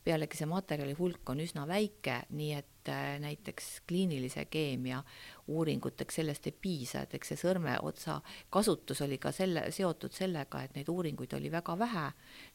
pealegi 0.03 0.38
see 0.38 0.50
materjali 0.51 0.93
hulk 0.98 1.29
on 1.29 1.39
üsna 1.39 1.67
väike, 1.67 2.24
nii 2.29 2.53
et 2.53 2.72
äh, 2.89 3.19
näiteks 3.19 3.81
kliinilise 3.87 4.45
keemia 4.45 5.03
uuringuteks 5.47 6.15
sellest 6.15 6.47
ei 6.47 6.55
piisa, 6.61 7.03
et 7.03 7.13
eks 7.17 7.33
see 7.33 7.41
sõrmeotsa 7.41 8.19
kasutus 8.49 9.01
oli 9.05 9.17
ka 9.17 9.31
selle, 9.31 9.65
seotud 9.71 10.15
sellega, 10.15 10.63
et 10.63 10.75
neid 10.75 10.89
uuringuid 10.89 11.33
oli 11.37 11.51
väga 11.51 11.77
vähe, 11.79 12.05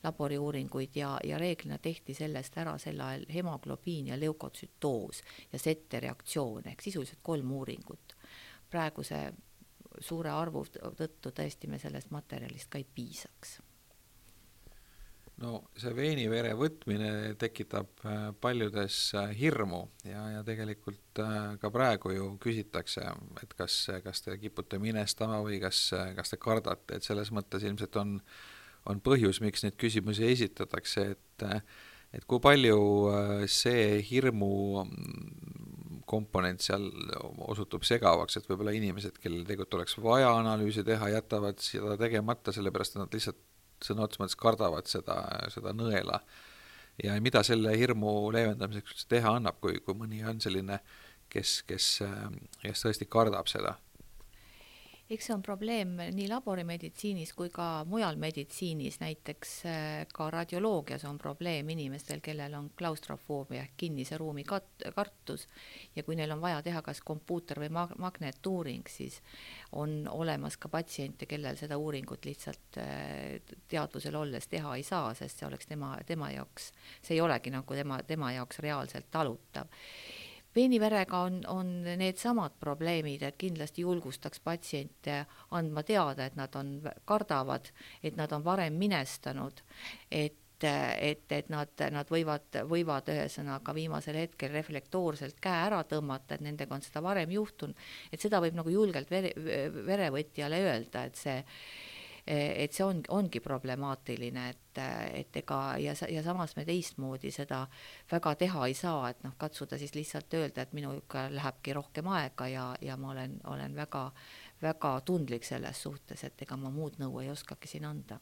laboriuuringuid, 0.04 0.96
ja, 0.96 1.16
ja 1.24 1.38
reeglina 1.38 1.78
tehti 1.78 2.14
sellest 2.14 2.58
ära 2.58 2.76
sel 2.78 3.00
ajal 3.00 3.26
hemoglobiin 3.34 4.12
ja 4.12 4.20
leukotsütoos 4.20 5.22
ja 5.52 5.58
settereaktsioon 5.58 6.68
ehk 6.72 6.82
sisuliselt 6.82 7.22
kolm 7.22 7.52
uuringut. 7.52 8.16
praeguse 8.70 9.32
suure 10.00 10.30
arvu 10.30 10.64
tõttu 10.72 11.32
tõesti 11.32 11.68
me 11.68 11.78
sellest 11.78 12.10
materjalist 12.10 12.68
ka 12.70 12.78
ei 12.78 12.86
piisaks 12.94 13.58
no 15.42 15.58
see 15.78 15.92
veenivere 15.94 16.52
võtmine 16.58 17.34
tekitab 17.38 18.04
äh, 18.04 18.28
paljudes 18.42 18.98
äh, 19.18 19.30
hirmu 19.38 19.84
ja, 20.06 20.22
ja 20.36 20.44
tegelikult 20.46 21.22
äh, 21.22 21.36
ka 21.62 21.70
praegu 21.74 22.12
ju 22.14 22.30
küsitakse, 22.42 23.04
et 23.42 23.54
kas, 23.58 23.80
kas 24.04 24.24
te 24.24 24.38
kipute 24.40 24.80
minestama 24.82 25.40
või 25.44 25.60
kas, 25.62 25.88
kas 26.16 26.34
te 26.34 26.40
kardate, 26.42 26.98
et 26.98 27.06
selles 27.06 27.30
mõttes 27.34 27.66
ilmselt 27.66 28.00
on, 28.02 28.18
on 28.90 29.04
põhjus, 29.04 29.42
miks 29.44 29.64
neid 29.66 29.78
küsimusi 29.80 30.26
esitatakse, 30.32 31.12
et 31.14 31.48
et 32.16 32.24
kui 32.24 32.40
palju 32.40 32.78
see 33.52 33.98
hirmu 34.08 34.46
mm, 34.80 35.98
komponent 36.08 36.64
seal 36.64 36.86
osutub 37.52 37.84
segavaks, 37.84 38.38
et 38.38 38.48
võib-olla 38.48 38.72
inimesed, 38.72 39.18
kellel 39.20 39.44
tegelikult 39.44 39.76
oleks 39.76 39.98
vaja 40.00 40.30
analüüsi 40.38 40.86
teha, 40.88 41.10
jätavad 41.12 41.60
seda 41.60 41.98
tegemata, 42.00 42.54
sellepärast 42.56 42.96
et 42.96 43.02
nad 43.02 43.18
lihtsalt 43.18 43.42
sõna 43.84 44.06
otseses 44.06 44.22
mõttes 44.22 44.38
kardavad 44.38 44.90
seda, 44.90 45.18
seda 45.54 45.74
nõela. 45.76 46.20
ja 47.02 47.14
mida 47.22 47.42
selle 47.46 47.76
hirmu 47.78 48.32
leevendamiseks 48.34 49.06
teha 49.06 49.36
annab, 49.38 49.60
kui, 49.60 49.78
kui 49.80 49.94
mõni 49.94 50.24
on 50.26 50.40
selline, 50.40 50.80
kes, 51.30 51.62
kes, 51.68 52.00
kes 52.62 52.82
tõesti 52.82 53.06
kardab 53.06 53.46
seda 53.46 53.76
eks 55.10 55.26
see 55.28 55.34
on 55.34 55.42
probleem 55.42 55.94
nii 56.12 56.26
laborimeditsiinis 56.28 57.32
kui 57.36 57.48
ka 57.52 57.84
mujal 57.88 58.18
meditsiinis, 58.20 58.98
näiteks 59.00 59.52
äh, 59.68 60.02
ka 60.12 60.26
radioloogias 60.30 61.06
on 61.08 61.16
probleem 61.18 61.70
inimestel, 61.72 62.20
kellel 62.24 62.54
on 62.58 62.68
klaustrofoobia 62.76 63.62
ehk 63.64 63.76
kinnise 63.80 64.18
ruumi 64.20 64.44
kat-, 64.48 64.84
kartus. 64.94 65.46
Ja 65.96 66.04
kui 66.04 66.18
neil 66.18 66.34
on 66.36 66.42
vaja 66.44 66.60
teha 66.66 66.82
kas 66.84 67.00
kompuuter- 67.00 67.62
või 67.64 67.72
mag-, 67.72 67.96
magnetuuring, 67.98 68.84
siis 68.92 69.22
on 69.72 70.02
olemas 70.12 70.60
ka 70.60 70.68
patsiente, 70.68 71.26
kellel 71.26 71.56
seda 71.56 71.80
uuringut 71.80 72.28
lihtsalt 72.28 72.80
äh, 72.84 73.56
teadvusel 73.68 74.16
olles 74.20 74.48
teha 74.52 74.76
ei 74.76 74.84
saa, 74.84 75.14
sest 75.16 75.40
see 75.40 75.48
oleks 75.48 75.72
tema, 75.72 75.94
tema 76.06 76.32
jaoks, 76.36 76.72
see 77.00 77.16
ei 77.16 77.24
olegi 77.24 77.54
nagu 77.54 77.80
tema, 77.80 78.02
tema 78.04 78.32
jaoks 78.36 78.60
reaalselt 78.64 79.08
talutav 79.10 79.72
veeniverega 80.58 81.22
on, 81.28 81.38
on 81.52 81.70
needsamad 82.00 82.58
probleemid, 82.60 83.22
et 83.22 83.38
kindlasti 83.40 83.86
julgustaks 83.86 84.42
patsiente 84.44 85.22
andma 85.56 85.84
teada, 85.86 86.26
et 86.26 86.36
nad 86.38 86.54
on, 86.58 86.76
kardavad, 87.08 87.70
et 88.02 88.18
nad 88.18 88.32
on 88.34 88.44
varem 88.44 88.78
minestanud, 88.80 89.64
et 90.10 90.44
et, 90.58 91.22
et 91.30 91.50
nad, 91.52 91.70
nad 91.94 92.08
võivad, 92.10 92.56
võivad 92.66 93.10
ühesõnaga 93.12 93.74
viimasel 93.76 94.16
hetkel 94.18 94.50
reflektoorselt 94.50 95.38
käe 95.42 95.60
ära 95.68 95.84
tõmmata, 95.86 96.34
et 96.34 96.42
nendega 96.42 96.74
on 96.74 96.82
seda 96.82 97.02
varem 97.04 97.30
juhtunud, 97.30 97.78
et 98.10 98.18
seda 98.18 98.40
võib 98.42 98.58
nagu 98.58 98.72
julgelt 98.72 99.10
vere, 99.10 99.30
verevõtjale 99.86 100.58
öelda, 100.64 101.04
et 101.06 101.20
see 101.20 101.36
et 102.28 102.76
see 102.76 102.84
on, 102.84 103.00
ongi 103.14 103.40
problemaatiline, 103.40 104.48
et, 104.52 104.80
et 105.16 105.36
ega 105.40 105.58
ja, 105.80 105.94
ja 106.12 106.22
samas 106.22 106.54
me 106.58 106.64
teistmoodi 106.68 107.30
seda 107.32 107.62
väga 108.10 108.34
teha 108.42 108.66
ei 108.68 108.76
saa, 108.76 109.08
et 109.10 109.22
noh, 109.24 109.32
katsuda 109.40 109.78
siis 109.80 109.94
lihtsalt 109.96 110.34
öelda, 110.36 110.66
et 110.66 110.74
minuga 110.76 111.26
lähebki 111.32 111.76
rohkem 111.78 112.10
aega 112.12 112.48
ja, 112.52 112.66
ja 112.84 112.96
ma 113.00 113.14
olen, 113.14 113.38
olen 113.48 113.76
väga, 113.76 114.10
väga 114.62 114.92
tundlik 115.08 115.48
selles 115.48 115.82
suhtes, 115.82 116.24
et 116.28 116.44
ega 116.44 116.60
ma 116.60 116.72
muud 116.74 117.00
nõu 117.00 117.22
ei 117.22 117.32
oskagi 117.32 117.70
siin 117.70 117.88
anda. 117.88 118.20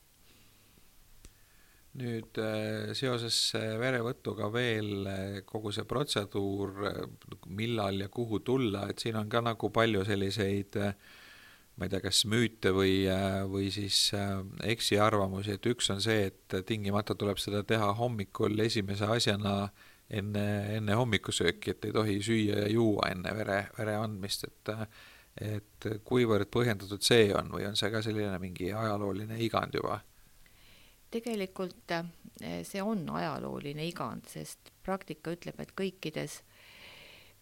Nüüd 1.97 2.39
äh, 2.45 2.93
seoses 2.95 3.37
verevõtuga 3.57 4.51
veel 4.53 5.07
äh, 5.09 5.21
kogu 5.49 5.73
see 5.73 5.87
protseduur, 5.89 6.75
millal 7.49 8.03
ja 8.05 8.11
kuhu 8.13 8.43
tulla, 8.45 8.85
et 8.93 9.01
siin 9.01 9.17
on 9.17 9.31
ka 9.33 9.41
nagu 9.41 9.71
palju 9.73 10.05
selliseid 10.05 10.77
äh, 10.83 10.93
ma 11.77 11.87
ei 11.87 11.93
tea, 11.93 12.01
kas 12.05 12.23
müüte 12.31 12.73
või, 12.73 13.05
või 13.51 13.69
siis 13.75 13.99
äh, 14.17 14.39
eksiarvamusi, 14.73 15.57
et 15.57 15.69
üks 15.69 15.91
on 15.93 16.01
see, 16.05 16.31
et 16.31 16.57
tingimata 16.69 17.17
tuleb 17.19 17.41
seda 17.43 17.63
teha 17.69 17.91
hommikul 17.99 18.57
esimese 18.65 19.09
asjana 19.13 19.69
enne, 20.09 20.47
enne 20.79 20.97
hommikusööki, 20.97 21.75
et 21.75 21.85
ei 21.89 21.95
tohi 21.97 22.17
süüa 22.25 22.65
ja 22.65 22.73
juua 22.73 23.11
enne 23.13 23.35
vere, 23.37 23.61
vere 23.79 24.01
andmist, 24.01 24.49
et 24.49 24.75
et 25.37 25.85
kuivõrd 26.09 26.49
põhjendatud 26.49 27.03
see 27.05 27.27
on 27.37 27.51
või 27.53 27.67
on 27.69 27.75
see 27.77 27.91
ka 27.93 28.01
selline 28.01 28.39
mingi 28.41 28.71
ajalooline 28.73 29.37
igand 29.45 29.75
juba? 29.77 29.99
tegelikult 31.13 31.93
äh, 31.93 32.07
see 32.65 32.81
on 32.81 33.05
ajalooline 33.19 33.85
igand, 33.85 34.25
sest 34.33 34.73
praktika 34.85 35.35
ütleb, 35.37 35.61
et 35.61 35.75
kõikides 35.77 36.39
äh, 36.41 36.56
Äh, 36.56 36.56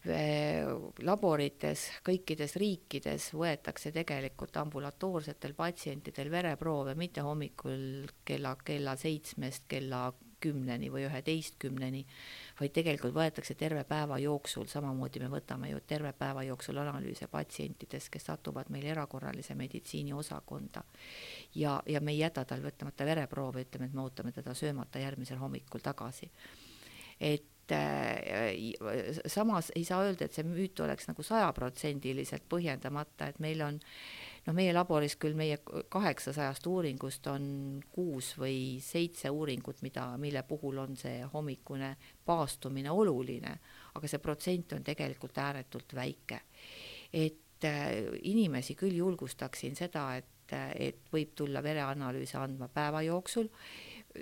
laborites 0.04 1.87
kõikides 2.04 2.56
riikides 2.61 3.30
võetakse 3.32 3.92
tegelikult 3.94 4.56
ambulatoorsetel 4.61 5.54
patsientidel 5.56 6.30
vereproove 6.30 6.92
mitte 6.94 7.25
hommikul 7.25 8.04
kella, 8.25 8.52
kella 8.64 8.96
seitsmest 9.00 9.64
kella 9.68 10.11
kümneni 10.44 10.90
või 10.92 11.06
üheteistkümneni, 11.08 12.02
vaid 12.58 12.75
tegelikult 12.76 13.14
võetakse 13.16 13.56
terve 13.58 13.84
päeva 13.88 14.18
jooksul, 14.20 14.66
samamoodi 14.68 15.23
me 15.23 15.30
võtame 15.32 15.70
ju 15.70 15.80
terve 15.88 16.12
päeva 16.18 16.44
jooksul 16.44 16.82
analüüse 16.82 17.28
patsientidest, 17.32 18.11
kes 18.12 18.28
satuvad 18.28 18.68
meil 18.75 18.84
erakorralise 18.92 19.56
meditsiini 19.56 20.12
osakonda. 20.12 20.84
ja, 21.54 21.78
ja 21.87 22.00
me 22.00 22.12
ei 22.12 22.18
jäta 22.18 22.44
tal 22.44 22.61
võtmata 22.61 23.08
vereproovi, 23.08 23.64
ütleme, 23.64 23.88
et 23.88 23.96
me 23.96 24.04
ootame 24.04 24.32
teda 24.32 24.54
söömata 24.54 25.00
järgmisel 25.00 25.40
hommikul 25.40 25.80
tagasi. 25.80 26.30
et 27.20 27.53
äh, 27.73 29.25
samas 29.26 29.71
ei 29.76 29.85
saa 29.85 30.02
öelda, 30.04 30.26
et 30.26 30.37
see 30.37 30.44
müüt 30.47 30.80
oleks 30.85 31.09
nagu 31.09 31.25
sajaprotsendiliselt 31.25 32.44
põhjendamata, 32.50 33.30
et 33.30 33.40
meil 33.40 33.62
on 33.64 33.78
noh, 34.47 34.56
meie 34.56 34.75
laboris 34.75 35.16
küll 35.21 35.37
meie 35.38 35.61
kaheksasajast 35.92 36.66
uuringust 36.68 37.26
on 37.33 37.47
kuus 37.94 38.35
või 38.40 38.80
seitse 38.85 39.33
uuringut, 39.33 39.80
mida, 39.87 40.11
mille 40.21 40.44
puhul 40.49 40.83
on 40.83 40.99
see 41.00 41.23
hommikune 41.33 41.94
paastumine 42.26 42.92
oluline, 42.92 43.56
aga 43.94 44.11
see 44.11 44.23
protsent 44.23 44.76
on 44.76 44.85
tegelikult 44.85 45.38
ääretult 45.38 45.97
väike. 45.97 46.40
et 47.12 47.64
äh, 47.64 47.90
inimesi 48.23 48.75
küll 48.75 48.97
julgustaksin 48.99 49.76
seda, 49.76 50.16
et, 50.16 50.52
et 50.76 51.11
võib 51.12 51.33
tulla 51.35 51.62
vereanalüüse 51.62 52.38
andma 52.38 52.68
päeva 52.68 53.02
jooksul 53.02 53.49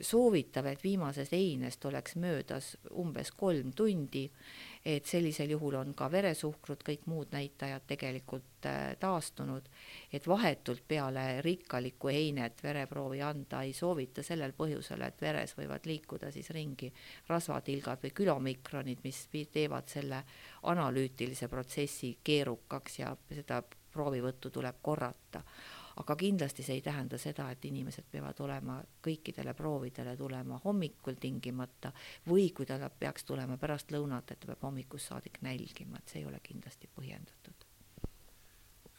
soovitav, 0.01 0.67
et 0.67 0.85
viimasest 0.85 1.35
einest 1.37 1.85
oleks 1.85 2.17
möödas 2.17 2.77
umbes 2.99 3.33
kolm 3.37 3.73
tundi, 3.77 4.25
et 4.85 5.07
sellisel 5.07 5.53
juhul 5.53 5.77
on 5.79 5.93
ka 5.95 6.09
veresuhkrut, 6.11 6.83
kõik 6.87 7.05
muud 7.07 7.35
näitajad 7.35 7.85
tegelikult 7.87 8.67
äh, 8.67 8.95
taastunud, 9.01 9.69
et 10.13 10.27
vahetult 10.29 10.83
peale 10.89 11.43
rikkalikku 11.45 12.09
heinet 12.09 12.63
vereproovi 12.65 13.21
anda 13.23 13.63
ei 13.63 13.75
soovita 13.77 14.25
sellel 14.27 14.57
põhjusel, 14.59 15.05
et 15.07 15.21
veres 15.23 15.55
võivad 15.59 15.87
liikuda 15.87 16.33
siis 16.33 16.51
ringi 16.57 16.93
rasvatilgad 17.29 18.03
või 18.03 18.15
külomikronid, 18.23 19.05
mis 19.05 19.27
teevad 19.53 19.93
selle 19.93 20.25
analüütilise 20.73 21.49
protsessi 21.49 22.17
keerukaks 22.25 22.99
ja 22.99 23.15
seda 23.31 23.63
proovivõttu 23.93 24.51
tuleb 24.51 24.81
korrata 24.83 25.45
aga 25.97 26.17
kindlasti 26.17 26.63
see 26.63 26.79
ei 26.79 26.85
tähenda 26.85 27.19
seda, 27.19 27.51
et 27.51 27.65
inimesed 27.65 28.07
peavad 28.11 28.41
olema 28.41 28.79
kõikidele 29.05 29.55
proovidele 29.55 30.17
tulema 30.17 30.61
hommikul 30.65 31.19
tingimata 31.21 31.93
või 32.29 32.51
kui 32.57 32.67
ta 32.67 32.79
peaks 32.91 33.25
tulema 33.29 33.57
pärast 33.57 33.93
lõunat, 33.93 34.33
et 34.33 34.41
ta 34.41 34.53
peab 34.53 34.65
hommikust 34.69 35.13
saadik 35.13 35.43
nälgima, 35.43 35.99
et 35.99 36.09
see 36.09 36.23
ei 36.23 36.27
ole 36.27 36.41
kindlasti 36.43 36.89
põhjendatud. 36.97 37.67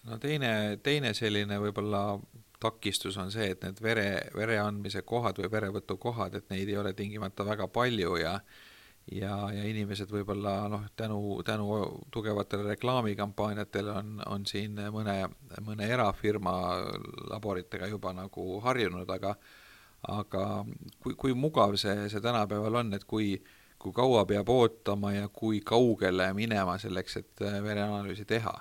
no 0.03 0.17
teine, 0.17 0.79
teine 0.83 1.13
selline 1.13 1.59
võib-olla 1.59 2.19
takistus 2.59 3.17
on 3.17 3.31
see, 3.31 3.49
et 3.51 3.63
need 3.65 3.81
vere, 3.83 4.07
vere 4.35 4.59
andmise 4.59 5.01
kohad 5.01 5.39
või 5.41 5.51
verevõtukohad, 5.51 6.35
et 6.35 6.53
neid 6.53 6.69
ei 6.69 6.77
ole 6.77 6.93
tingimata 6.93 7.45
väga 7.45 7.67
palju 7.67 8.15
ja 8.21 8.37
ja, 9.11 9.33
ja 9.53 9.63
inimesed 9.67 10.11
võib-olla 10.11 10.67
noh, 10.71 10.85
tänu, 10.95 11.41
tänu 11.45 11.67
tugevatele 12.11 12.67
reklaamikampaaniatele 12.73 13.91
on, 13.91 14.21
on 14.25 14.45
siin 14.45 14.79
mõne, 14.91 15.17
mõne 15.65 15.89
erafirma 15.89 16.53
laboritega 17.31 17.89
juba 17.91 18.13
nagu 18.13 18.59
harjunud, 18.63 19.09
aga 19.09 19.35
aga 20.03 20.45
kui, 20.99 21.15
kui 21.15 21.33
mugav 21.33 21.77
see, 21.79 22.09
see 22.11 22.23
tänapäeval 22.23 22.81
on, 22.81 22.93
et 22.95 23.05
kui, 23.07 23.37
kui 23.79 23.93
kaua 23.95 24.25
peab 24.27 24.49
ootama 24.51 25.13
ja 25.15 25.29
kui 25.31 25.61
kaugele 25.63 26.33
minema 26.35 26.75
selleks, 26.79 27.17
et 27.21 27.45
vereanalüüsi 27.63 28.25
teha 28.25 28.55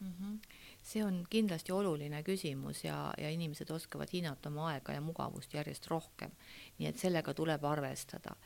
mm? 0.00 0.12
-hmm 0.20 0.60
see 0.84 1.04
on 1.04 1.22
kindlasti 1.30 1.72
oluline 1.72 2.22
küsimus 2.22 2.84
ja, 2.84 3.14
ja 3.18 3.30
inimesed 3.32 3.70
oskavad 3.70 4.10
hinnata 4.12 4.50
oma 4.52 4.66
aega 4.68 4.92
ja 4.92 5.00
mugavust 5.00 5.54
järjest 5.54 5.86
rohkem. 5.88 6.30
nii 6.78 6.88
et 6.88 6.98
sellega 7.00 7.34
tuleb 7.34 7.64
arvestada. 7.64 8.36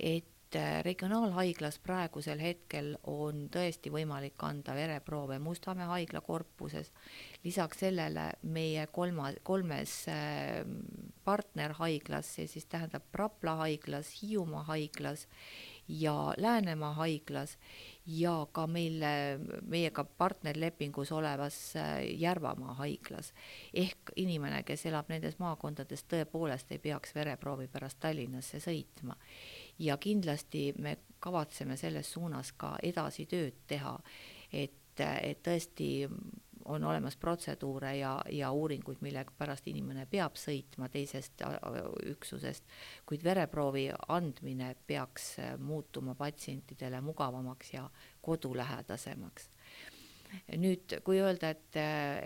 et 0.00 0.35
et 0.46 0.56
äh, 0.56 0.84
regionaalhaiglas 0.84 1.78
praegusel 1.82 2.38
hetkel 2.38 2.92
on 3.10 3.48
tõesti 3.50 3.90
võimalik 3.90 4.38
anda 4.46 4.76
vereproove 4.76 5.38
Mustamäe 5.42 5.86
haigla 5.90 6.20
korpuses. 6.20 6.92
lisaks 7.44 7.78
sellele 7.78 8.32
meie 8.42 8.86
kolma, 8.86 9.32
kolmes 9.42 10.08
äh, 10.08 10.62
partnerhaiglas, 11.24 12.34
see 12.36 12.46
siis 12.46 12.66
tähendab 12.66 13.02
Rapla 13.12 13.56
haiglas, 13.64 14.22
Hiiumaa 14.22 14.62
haiglas 14.70 15.26
ja 15.88 16.34
Läänemaa 16.36 16.92
haiglas 16.92 17.58
ja 18.06 18.46
ka 18.52 18.66
meil, 18.66 19.02
meiega 19.66 20.04
partnerlepingus 20.04 21.12
olevas 21.12 21.76
äh, 21.76 22.04
Järvamaa 22.20 22.74
haiglas. 22.74 23.32
ehk 23.74 24.12
inimene, 24.16 24.62
kes 24.62 24.86
elab 24.86 25.08
nendes 25.08 25.38
maakondades, 25.38 26.04
tõepoolest 26.04 26.72
ei 26.72 26.78
peaks 26.78 27.14
vereproovi 27.14 27.68
pärast 27.68 28.00
Tallinnasse 28.00 28.60
sõitma 28.60 29.16
ja 29.78 29.96
kindlasti 29.96 30.72
me 30.78 30.96
kavatseme 31.20 31.76
selles 31.76 32.12
suunas 32.12 32.52
ka 32.52 32.76
edasi 32.82 33.26
tööd 33.26 33.54
teha, 33.66 33.98
et, 34.52 35.00
et 35.00 35.42
tõesti 35.42 36.08
on 36.68 36.84
olemas 36.84 37.16
protseduure 37.16 37.96
ja, 37.96 38.12
ja 38.32 38.50
uuringuid, 38.52 38.98
mille 39.00 39.24
pärast 39.38 39.68
inimene 39.70 40.06
peab 40.10 40.38
sõitma 40.40 40.88
teisest 40.92 41.42
äh, 41.46 41.56
üksusest, 42.12 42.64
kuid 43.06 43.24
vereproovi 43.24 43.88
andmine 44.08 44.74
peaks 44.86 45.36
muutuma 45.58 46.14
patsientidele 46.14 47.00
mugavamaks 47.00 47.72
ja 47.74 47.88
kodulähedasemaks. 48.20 49.50
Nüüd, 50.58 50.98
kui 51.06 51.20
öelda, 51.22 51.52
et, 51.54 51.76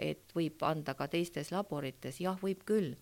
et 0.00 0.32
võib 0.34 0.62
anda 0.64 0.94
ka 0.96 1.06
teistes 1.12 1.50
laborites, 1.52 2.16
jah, 2.24 2.38
võib 2.40 2.64
küll, 2.66 2.94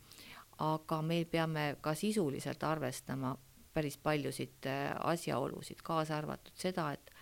aga 0.58 0.98
meil 1.06 1.28
peame 1.30 1.76
ka 1.80 1.94
sisuliselt 1.94 2.64
arvestama 2.66 3.36
päris 3.78 3.98
paljusid 3.98 4.66
äh, 4.66 4.96
asjaolusid, 5.06 5.82
kaasa 5.86 6.16
arvatud 6.18 6.56
seda, 6.58 6.90
et 6.96 7.12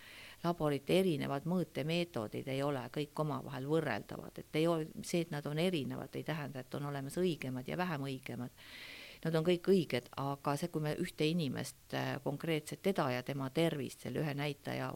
laborite 0.43 0.99
erinevad 0.99 1.47
mõõtemeetodid 1.49 2.47
ei 2.51 2.61
ole 2.63 2.83
kõik 2.93 3.23
omavahel 3.23 3.65
võrreldavad, 3.69 4.37
et 4.37 4.59
ei 4.59 4.67
ole, 4.67 4.91
see, 5.01 5.25
et 5.25 5.33
nad 5.33 5.45
on 5.49 5.59
erinevad, 5.59 6.13
ei 6.15 6.23
tähenda, 6.27 6.61
et 6.61 6.77
on 6.77 6.85
olemas 6.91 7.17
õigemad 7.17 7.67
ja 7.67 7.77
vähem 7.77 8.07
õigemad. 8.09 8.53
Nad 9.23 9.33
on 9.33 9.45
kõik 9.47 9.65
õiged, 9.73 10.11
aga 10.21 10.53
see, 10.61 10.69
kui 10.69 10.83
me 10.85 10.91
ühte 11.01 11.25
inimest, 11.25 11.79
äh, 11.97 12.19
konkreetselt 12.23 12.83
teda 12.85 13.07
ja 13.15 13.23
tema 13.25 13.49
tervist 13.49 14.05
selle 14.05 14.21
ühe 14.21 14.33
näitaja 14.37 14.91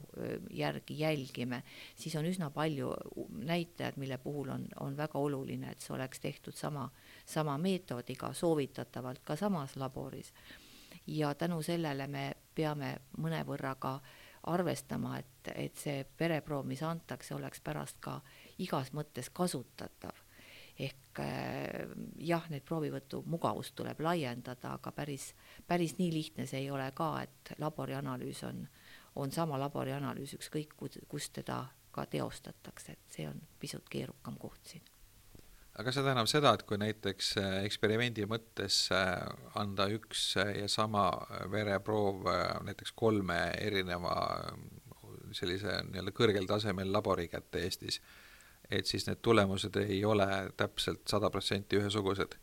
järgi 0.54 1.00
jälgime, 1.00 1.64
siis 1.98 2.16
on 2.16 2.30
üsna 2.30 2.52
palju 2.54 2.94
näitajad, 3.42 3.98
mille 3.98 4.20
puhul 4.22 4.54
on, 4.54 4.68
on 4.80 4.98
väga 4.98 5.20
oluline, 5.20 5.74
et 5.74 5.82
see 5.82 5.96
oleks 5.98 6.22
tehtud 6.22 6.54
sama, 6.54 6.86
sama 7.26 7.58
meetodiga, 7.58 8.30
soovitatavalt 8.38 9.26
ka 9.26 9.36
samas 9.36 9.76
laboris 9.76 10.36
ja 11.08 11.34
tänu 11.34 11.62
sellele 11.66 12.08
me 12.08 12.26
peame 12.56 12.96
mõnevõrra 13.18 13.76
ka 13.80 13.98
arvestama, 14.44 15.18
et, 15.20 15.52
et 15.56 15.78
see 15.78 16.06
vereproov, 16.20 16.66
mis 16.66 16.82
antakse, 16.84 17.36
oleks 17.36 17.62
pärast 17.62 18.00
ka 18.02 18.20
igas 18.60 18.94
mõttes 18.94 19.30
kasutatav. 19.34 20.28
ehk 20.80 21.20
äh, 21.20 21.90
jah, 22.18 22.48
neid 22.50 22.64
proovivõtu 22.66 23.24
mugavust 23.26 23.76
tuleb 23.76 24.00
laiendada, 24.00 24.74
aga 24.80 24.92
päris, 24.92 25.34
päris 25.68 25.98
nii 25.98 26.14
lihtne 26.14 26.46
see 26.48 26.64
ei 26.64 26.72
ole 26.72 26.92
ka, 26.96 27.22
et 27.22 27.54
laborianalüüs 27.60 28.44
on, 28.48 28.64
on 29.16 29.32
sama 29.32 29.60
laborianalüüs, 29.60 30.34
ükskõik 30.40 30.74
kus 31.08 31.30
teda 31.30 31.66
ka 31.92 32.06
teostatakse, 32.06 32.92
et 32.92 33.20
see 33.20 33.28
on 33.30 33.42
pisut 33.60 33.90
keerukam 33.90 34.38
koht 34.40 34.74
siin 34.74 34.84
aga 35.80 35.94
see 35.94 36.04
tähendab 36.04 36.30
seda, 36.30 36.54
et 36.56 36.66
kui 36.68 36.80
näiteks 36.82 37.32
äh, 37.40 37.58
eksperimendi 37.68 38.26
mõttes 38.30 38.84
äh, 38.96 39.22
anda 39.60 39.88
üks 39.94 40.36
äh, 40.42 40.56
ja 40.62 40.68
sama 40.72 41.08
vereproov 41.52 42.28
näiteks 42.68 42.92
kolme 42.98 43.40
erineva 43.62 44.16
sellise 45.36 45.80
nii-öelda 45.88 46.12
kõrgel 46.16 46.48
tasemel 46.50 46.92
labori 46.92 47.30
kätte 47.32 47.64
Eestis, 47.64 48.02
et 48.70 48.88
siis 48.88 49.08
need 49.08 49.22
tulemused 49.24 49.76
ei 49.80 50.04
ole 50.06 50.28
täpselt 50.60 51.08
sada 51.08 51.32
protsenti 51.32 51.80
ühesugused? 51.80 52.36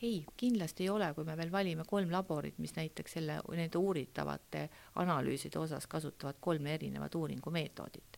ei, 0.00 0.24
kindlasti 0.36 0.86
ei 0.86 0.88
ole, 0.88 1.10
kui 1.12 1.26
me 1.28 1.36
veel 1.36 1.50
valime 1.52 1.84
kolm 1.84 2.08
laborit, 2.12 2.56
mis 2.58 2.72
näiteks 2.72 3.18
selle, 3.18 3.34
nende 3.52 3.78
uuritavate 3.78 4.62
analüüside 5.02 5.60
osas 5.60 5.84
kasutavad 5.86 6.40
kolme 6.40 6.72
erinevat 6.74 7.14
uuringumeetodit. 7.20 8.16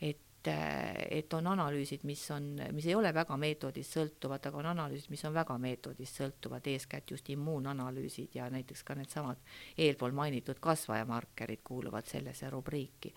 et 0.00 0.27
et, 0.46 1.34
on 1.34 1.46
analüüsid, 1.46 2.04
mis 2.06 2.22
on, 2.30 2.60
mis 2.72 2.86
ei 2.86 2.94
ole 2.94 3.10
väga 3.14 3.36
meetodist 3.36 3.96
sõltuvad, 3.96 4.44
aga 4.46 4.60
on 4.60 4.68
analüüsid, 4.70 5.10
mis 5.10 5.24
on 5.26 5.34
väga 5.34 5.56
meetodist 5.58 6.20
sõltuvad, 6.20 6.66
eeskätt 6.70 7.10
just 7.10 7.28
immuunanalüüsid 7.34 8.38
ja 8.38 8.48
näiteks 8.52 8.84
ka 8.86 8.94
needsamad 8.98 9.42
eelpool 9.78 10.14
mainitud 10.16 10.60
kasvajamarkerid 10.60 11.62
kuuluvad 11.64 12.06
sellesse 12.06 12.50
rubriiki. 12.50 13.14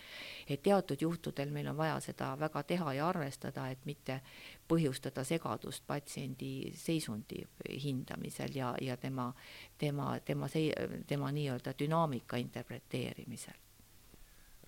et 0.49 0.61
teatud 0.61 1.01
juhtudel 1.01 1.51
meil 1.51 1.67
on 1.67 1.77
vaja 1.77 1.99
seda 1.99 2.35
väga 2.39 2.63
teha 2.63 2.93
ja 2.93 3.07
arvestada, 3.07 3.69
et 3.69 3.85
mitte 3.85 4.21
põhjustada 4.67 5.23
segadust 5.23 5.83
patsiendi 5.87 6.71
seisundi 6.75 7.43
hindamisel 7.83 8.55
ja, 8.55 8.75
ja 8.81 8.97
tema, 8.97 9.33
tema, 9.77 10.19
tema, 10.25 10.49
tema, 10.49 10.67
tema 11.07 11.31
nii-öelda 11.31 11.73
dünaamika 11.79 12.37
interpreteerimisel 12.37 13.70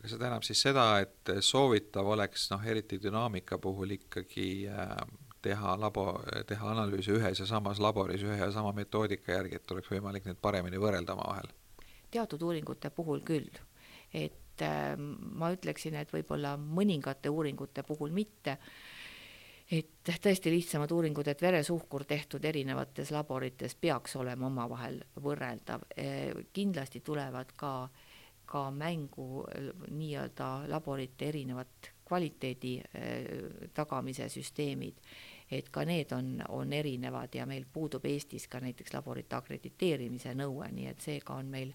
see 0.09 0.19
tähendab 0.19 0.43
siis 0.43 0.61
seda, 0.65 0.85
et 1.03 1.33
soovitav 1.45 2.07
oleks 2.15 2.49
noh, 2.51 2.63
eriti 2.67 2.99
dünaamika 3.01 3.57
puhul 3.61 3.95
ikkagi 3.95 4.47
äh, 4.67 4.95
teha 5.43 5.75
labo, 5.79 6.07
teha 6.47 6.71
analüüse 6.71 7.15
ühes 7.17 7.39
ja 7.39 7.47
samas 7.47 7.79
laboris 7.83 8.23
ühe 8.23 8.39
ja 8.39 8.51
sama 8.51 8.73
metoodika 8.75 9.35
järgi, 9.37 9.59
et 9.59 9.75
oleks 9.75 9.91
võimalik 9.91 10.27
neid 10.27 10.39
paremini 10.41 10.81
võrrelda 10.81 11.17
omavahel? 11.17 11.51
teatud 12.13 12.43
uuringute 12.45 12.91
puhul 12.93 13.23
küll. 13.25 13.49
et 14.13 14.61
äh, 14.61 14.97
ma 14.97 15.53
ütleksin, 15.55 15.95
et 15.99 16.11
võib-olla 16.13 16.57
mõningate 16.57 17.31
uuringute 17.31 17.83
puhul 17.87 18.11
mitte 18.11 18.59
et 19.71 20.09
tõesti 20.21 20.51
lihtsamad 20.51 20.91
uuringud, 20.91 21.27
et 21.27 21.41
veresuhkur 21.41 22.03
tehtud 22.05 22.43
erinevates 22.45 23.11
laborites 23.15 23.75
peaks 23.75 24.15
olema 24.19 24.47
omavahel 24.47 24.99
võrreldav. 25.23 25.87
kindlasti 26.53 26.99
tulevad 26.99 27.55
ka, 27.55 27.89
ka 28.45 28.69
mängu 28.71 29.45
nii-öelda 29.89 30.69
laborite 30.69 31.31
erinevad 31.31 31.93
kvaliteedi 32.05 32.81
tagamise 33.73 34.29
süsteemid. 34.29 34.99
Et 35.51 35.67
ka 35.69 35.83
need 35.85 36.11
on, 36.15 36.39
on 36.49 36.71
erinevad 36.73 37.35
ja 37.35 37.45
meil 37.45 37.65
puudub 37.73 38.05
Eestis 38.09 38.47
ka 38.49 38.57
näiteks 38.63 38.93
laborite 38.95 39.35
akrediteerimise 39.37 40.31
nõue, 40.37 40.69
nii 40.73 40.87
et 40.89 41.03
seega 41.03 41.35
on 41.37 41.49
meil, 41.51 41.73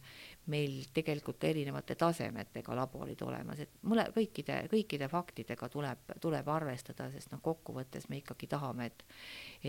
meil 0.50 0.80
tegelikult 0.94 1.44
erinevate 1.46 1.94
tasemetega 2.00 2.74
laborid 2.74 3.22
olemas, 3.22 3.60
et 3.62 3.76
mõle, 3.86 4.08
kõikide, 4.14 4.64
kõikide 4.72 5.10
faktidega 5.12 5.68
tuleb, 5.70 6.10
tuleb 6.20 6.50
arvestada, 6.50 7.10
sest 7.12 7.30
noh, 7.34 7.42
kokkuvõttes 7.44 8.08
me 8.08 8.22
ikkagi 8.22 8.50
tahame, 8.50 8.90
et 8.90 9.06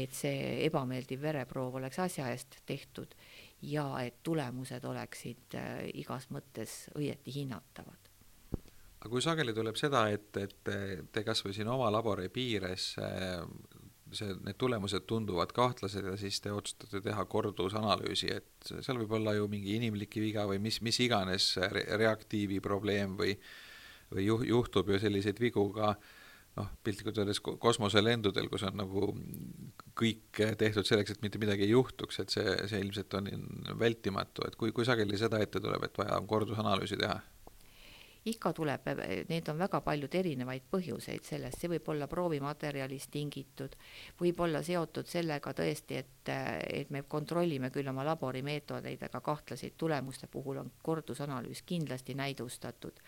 et 0.05 0.13
see 0.13 0.65
ebameeldiv 0.65 1.21
vereproov 1.21 1.77
oleks 1.81 1.99
asja 1.99 2.31
eest 2.33 2.61
tehtud 2.69 3.13
ja 3.61 3.87
et 4.03 4.21
tulemused 4.23 4.85
oleksid 4.85 5.57
äh, 5.59 5.89
igas 5.99 6.29
mõttes 6.33 6.85
õieti 6.95 7.33
hinnatavad. 7.41 8.07
Aga 8.99 9.09
kui 9.09 9.21
sageli 9.23 9.53
tuleb 9.55 9.77
seda, 9.79 10.09
et, 10.11 10.35
et 10.37 10.71
te 11.11 11.23
kas 11.23 11.45
või 11.45 11.53
siin 11.55 11.69
oma 11.71 11.87
labori 11.91 12.27
piires 12.33 12.91
äh, 12.99 13.45
see, 14.11 14.33
need 14.43 14.57
tulemused 14.59 15.05
tunduvad 15.07 15.53
kahtlased 15.55 16.05
ja 16.11 16.17
siis 16.19 16.41
te 16.43 16.51
otsustate 16.51 17.01
teha 17.05 17.25
kordusanalüüsi, 17.25 18.33
et 18.35 18.71
seal 18.83 18.99
võib 19.03 19.15
olla 19.19 19.37
ju 19.37 19.47
mingi 19.51 19.77
inimlik 19.79 20.19
viga 20.19 20.43
või 20.49 20.59
mis, 20.63 20.81
mis 20.85 20.99
iganes 21.05 21.53
re 21.71 21.85
reaktiivi 21.99 22.59
probleem 22.63 23.15
või 23.19 23.37
või 24.13 24.25
juh-, 24.25 24.45
juhtub 24.47 24.89
ju 24.89 24.99
selliseid 25.01 25.39
vigu 25.41 25.65
ka 25.73 25.93
noh, 26.57 26.71
piltlikult 26.83 27.21
öeldes 27.21 27.41
kosmoselendudel, 27.41 28.49
kus 28.51 28.65
on 28.67 28.79
nagu 28.81 29.11
kõik 29.99 30.43
tehtud 30.59 30.87
selleks, 30.87 31.15
et 31.15 31.25
mitte 31.25 31.41
midagi 31.41 31.67
ei 31.67 31.73
juhtuks, 31.73 32.21
et 32.23 32.31
see, 32.31 32.55
see 32.71 32.79
ilmselt 32.83 33.17
on 33.19 33.27
vältimatu, 33.79 34.47
et 34.47 34.55
kui, 34.59 34.71
kui 34.75 34.87
sageli 34.87 35.19
seda 35.19 35.41
ette 35.43 35.61
tuleb, 35.63 35.83
et 35.89 35.99
vaja 35.99 36.21
on 36.21 36.29
kordusanalüüsi 36.29 36.99
teha 36.99 37.19
ikka 38.25 38.53
tuleb, 38.53 38.87
need 39.29 39.49
on 39.49 39.59
väga 39.59 39.81
paljud 39.81 40.15
erinevaid 40.15 40.65
põhjuseid 40.71 41.25
sellest, 41.25 41.59
see 41.61 41.71
võib 41.71 41.87
olla 41.93 42.07
proovimaterjalist 42.11 43.11
tingitud, 43.13 43.75
võib 44.19 44.41
olla 44.43 44.61
seotud 44.65 45.07
sellega 45.07 45.53
tõesti, 45.55 46.01
et, 46.03 46.31
et 46.81 46.91
me 46.91 47.03
kontrollime 47.07 47.71
küll 47.71 47.87
oma 47.89 48.05
laborimeetodeid, 48.07 49.05
aga 49.07 49.21
kahtlaseid 49.23 49.77
tulemuste 49.77 50.27
puhul 50.27 50.59
on 50.63 50.71
kordusanalüüs 50.83 51.63
kindlasti 51.65 52.17
näidustatud. 52.19 52.99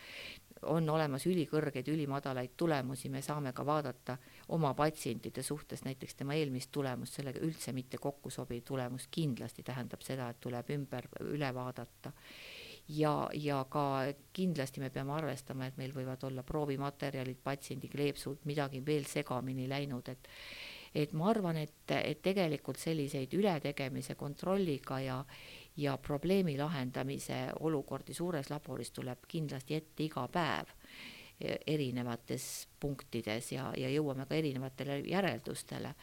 On 0.69 0.89
olemas 0.89 1.25
ülikõrgeid, 1.25 1.87
ülimadalaid 1.93 2.53
tulemusi, 2.57 3.09
me 3.09 3.21
saame 3.21 3.53
ka 3.53 3.65
vaadata 3.65 4.17
oma 4.55 4.73
patsientide 4.77 5.43
suhtes 5.43 5.83
näiteks 5.85 6.15
tema 6.19 6.35
eelmist 6.37 6.71
tulemust, 6.71 7.17
sellega 7.17 7.41
üldse 7.45 7.73
mitte 7.73 7.97
kokku 7.97 8.29
sobiv 8.29 8.63
tulemus 8.67 9.07
kindlasti 9.11 9.63
tähendab 9.63 10.03
seda, 10.05 10.29
et 10.29 10.41
tuleb 10.41 10.69
ümber, 10.77 11.07
üle 11.21 11.53
vaadata. 11.55 12.13
Ja, 12.91 13.29
ja 13.33 13.61
ka 13.69 14.11
kindlasti 14.33 14.81
me 14.81 14.89
peame 14.89 15.13
arvestama, 15.15 15.69
et 15.69 15.77
meil 15.77 15.93
võivad 15.95 16.23
olla 16.27 16.43
proovimaterjalid, 16.43 17.39
patsiendi 17.43 17.87
kleepsud, 17.87 18.41
midagi 18.49 18.81
veel 18.85 19.05
segamini 19.07 19.69
läinud, 19.69 20.09
et 20.09 20.29
et 20.95 21.13
ma 21.15 21.29
arvan, 21.31 21.55
et, 21.55 21.91
et 21.95 22.19
tegelikult 22.19 22.75
selliseid 22.75 23.31
ületegemise 23.37 24.17
kontrolliga 24.19 24.97
ja 24.99 25.21
ja 25.77 25.97
probleemi 25.97 26.57
lahendamise 26.57 27.47
olukordi 27.59 28.13
suures 28.13 28.49
laboris 28.49 28.91
tuleb 28.91 29.25
kindlasti 29.27 29.75
ette 29.75 30.03
iga 30.03 30.27
päev 30.27 30.75
erinevates 31.67 32.67
punktides 32.81 33.51
ja, 33.51 33.69
ja 33.77 33.89
jõuame 33.91 34.25
ka 34.29 34.35
erinevatele 34.35 34.99
järeldustele. 35.09 35.93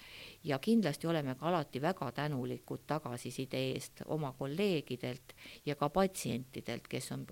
Ja 0.46 0.58
kindlasti 0.62 1.08
oleme 1.10 1.34
ka 1.38 1.48
alati 1.50 1.80
väga 1.82 2.10
tänulikud 2.14 2.84
tagasiside 2.86 3.60
eest 3.72 4.02
oma 4.06 4.32
kolleegidelt 4.38 5.34
ja 5.66 5.74
ka 5.76 5.88
patsientidelt, 5.94 6.86
kes 6.88 7.10
on 7.12 7.26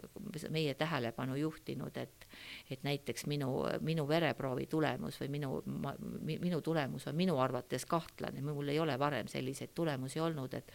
meie 0.51 0.75
tähelepanu 0.75 1.37
juhtinud, 1.40 1.96
et 1.96 2.27
et 2.70 2.83
näiteks 2.83 3.27
minu, 3.27 3.62
minu 3.81 4.09
vereproovi 4.09 4.66
tulemus 4.66 5.20
või 5.20 5.29
minu, 5.31 5.62
minu 6.27 6.61
tulemus 6.61 7.07
on 7.07 7.16
minu 7.16 7.38
arvates 7.38 7.87
kahtlane, 7.87 8.42
mul 8.42 8.68
ei 8.68 8.81
ole 8.83 8.99
varem 8.99 9.29
selliseid 9.31 9.70
tulemusi 9.75 10.20
olnud, 10.20 10.55
et 10.55 10.72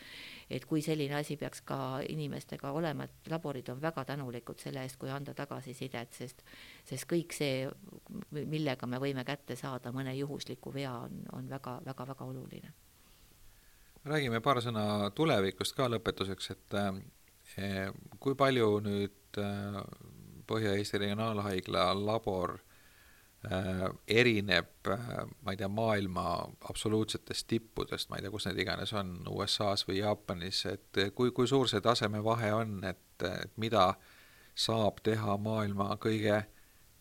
et 0.51 0.65
kui 0.67 0.81
selline 0.83 1.15
asi 1.15 1.37
peaks 1.39 1.61
ka 1.67 1.77
inimestega 2.09 2.71
olema, 2.75 3.05
et 3.07 3.31
laborid 3.31 3.69
on 3.71 3.81
väga 3.81 4.03
tänulikud 4.05 4.59
selle 4.59 4.83
eest, 4.83 4.97
kui 4.99 5.09
anda 5.09 5.33
tagasisidet, 5.37 6.13
sest 6.13 6.43
sest 6.87 7.07
kõik 7.09 7.35
see, 7.35 7.67
millega 8.31 8.87
me 8.87 8.99
võime 9.01 9.23
kätte 9.27 9.55
saada 9.55 9.93
mõne 9.95 10.13
juhusliku 10.17 10.73
vea, 10.73 10.93
on, 11.05 11.21
on 11.37 11.49
väga-väga-väga 11.49 12.25
oluline. 12.25 12.73
räägime 14.05 14.41
paar 14.41 14.61
sõna 14.61 15.11
tulevikust 15.15 15.75
ka 15.75 15.87
lõpetuseks, 15.87 16.51
et 16.51 16.77
eh, 17.57 17.91
kui 18.19 18.35
palju 18.35 18.79
nüüd 18.79 19.37
eh, 19.37 19.81
Põhja-Eesti 20.51 20.99
Regionaalhaigla 20.99 21.93
labor 21.95 22.57
erineb, 24.07 24.69
äh, 24.87 25.25
ma 25.41 25.51
ei 25.51 25.57
tea, 25.57 25.67
maailma 25.67 26.25
absoluutsetest 26.69 27.47
tippudest, 27.47 28.09
ma 28.09 28.19
ei 28.19 28.25
tea, 28.25 28.31
kus 28.31 28.45
need 28.45 28.61
iganes 28.61 28.93
on, 28.93 29.15
USA-s 29.29 29.87
või 29.87 29.97
Jaapanis, 29.97 30.65
et 30.69 31.01
kui, 31.17 31.31
kui 31.33 31.49
suur 31.49 31.69
see 31.69 31.81
tasemevahe 31.81 32.51
on, 32.53 32.75
et, 32.85 33.25
et 33.25 33.55
mida 33.57 33.93
saab 34.53 35.01
teha 35.01 35.37
maailma 35.41 35.95
kõige 36.01 36.43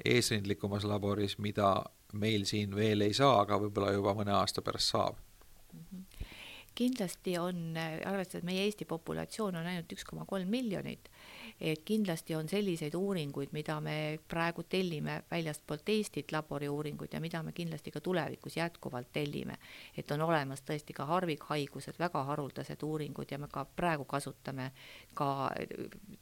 eesrindlikumas 0.05 0.87
laboris, 0.88 1.37
mida 1.38 1.74
meil 2.16 2.46
siin 2.48 2.72
veel 2.76 3.05
ei 3.05 3.12
saa, 3.14 3.42
aga 3.42 3.61
võib-olla 3.61 3.92
juba 3.92 4.16
mõne 4.16 4.33
aasta 4.35 4.64
pärast 4.64 4.94
saab 4.94 5.20
mm? 5.20 5.85
-hmm. 5.90 6.31
kindlasti 6.74 7.37
on, 7.38 7.76
arvestades, 7.76 8.46
meie 8.48 8.64
Eesti 8.64 8.88
populatsioon 8.88 9.61
on 9.61 9.66
ainult 9.66 9.92
üks 9.92 10.09
koma 10.09 10.24
kolm 10.24 10.48
miljonit 10.48 11.12
et 11.61 11.83
kindlasti 11.85 12.35
on 12.35 12.49
selliseid 12.49 12.94
uuringuid, 12.94 13.49
mida 13.53 13.81
me 13.81 14.18
praegu 14.29 14.62
tellime 14.62 15.23
väljastpoolt 15.31 15.88
Eestit, 15.88 16.33
laboriuuringuid 16.33 17.12
ja 17.12 17.20
mida 17.20 17.42
me 17.42 17.53
kindlasti 17.53 17.90
ka 17.90 18.01
tulevikus 18.01 18.57
jätkuvalt 18.57 19.12
tellime. 19.12 19.57
et 19.96 20.11
on 20.11 20.20
olemas 20.20 20.62
tõesti 20.62 20.92
ka 20.92 21.05
harvikhaigused, 21.05 21.99
väga 21.99 22.25
haruldased 22.25 22.83
uuringud 22.83 23.31
ja 23.31 23.38
me 23.38 23.49
ka 23.49 23.64
praegu 23.64 24.05
kasutame 24.05 24.70
ka 25.14 25.51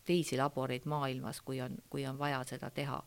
teisi 0.05 0.37
laboreid 0.37 0.85
maailmas, 0.85 1.40
kui 1.40 1.61
on, 1.61 1.79
kui 1.90 2.07
on 2.07 2.18
vaja 2.18 2.44
seda 2.44 2.70
teha. 2.70 3.03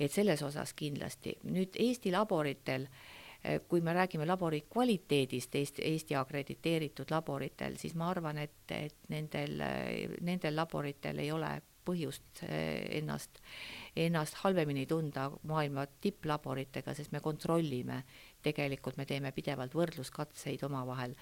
et 0.00 0.12
selles 0.12 0.42
osas 0.42 0.74
kindlasti. 0.74 1.38
nüüd 1.44 1.76
Eesti 1.78 2.12
laboritel 2.12 2.86
kui 3.68 3.80
me 3.80 3.92
räägime 3.94 4.26
labori 4.26 4.64
kvaliteedist 4.72 5.54
Eesti, 5.54 5.82
Eesti 5.86 6.16
akrediteeritud 6.18 7.10
laboritel, 7.10 7.76
siis 7.78 7.94
ma 7.94 8.10
arvan, 8.10 8.38
et, 8.42 8.58
et 8.74 9.08
nendel, 9.12 9.62
nendel 10.26 10.56
laboritel 10.56 11.22
ei 11.22 11.32
ole 11.32 11.54
põhjust 11.86 12.42
eh, 12.46 12.98
ennast, 12.98 13.40
ennast 13.96 14.40
halvemini 14.42 14.86
tunda 14.90 15.28
maailma 15.48 15.86
tipplaboritega, 16.02 16.94
sest 16.96 17.14
me 17.14 17.22
kontrollime, 17.24 18.02
tegelikult 18.42 18.98
me 18.98 19.06
teeme 19.08 19.32
pidevalt 19.34 19.74
võrdluskatseid 19.74 20.62
omavahel 20.66 21.16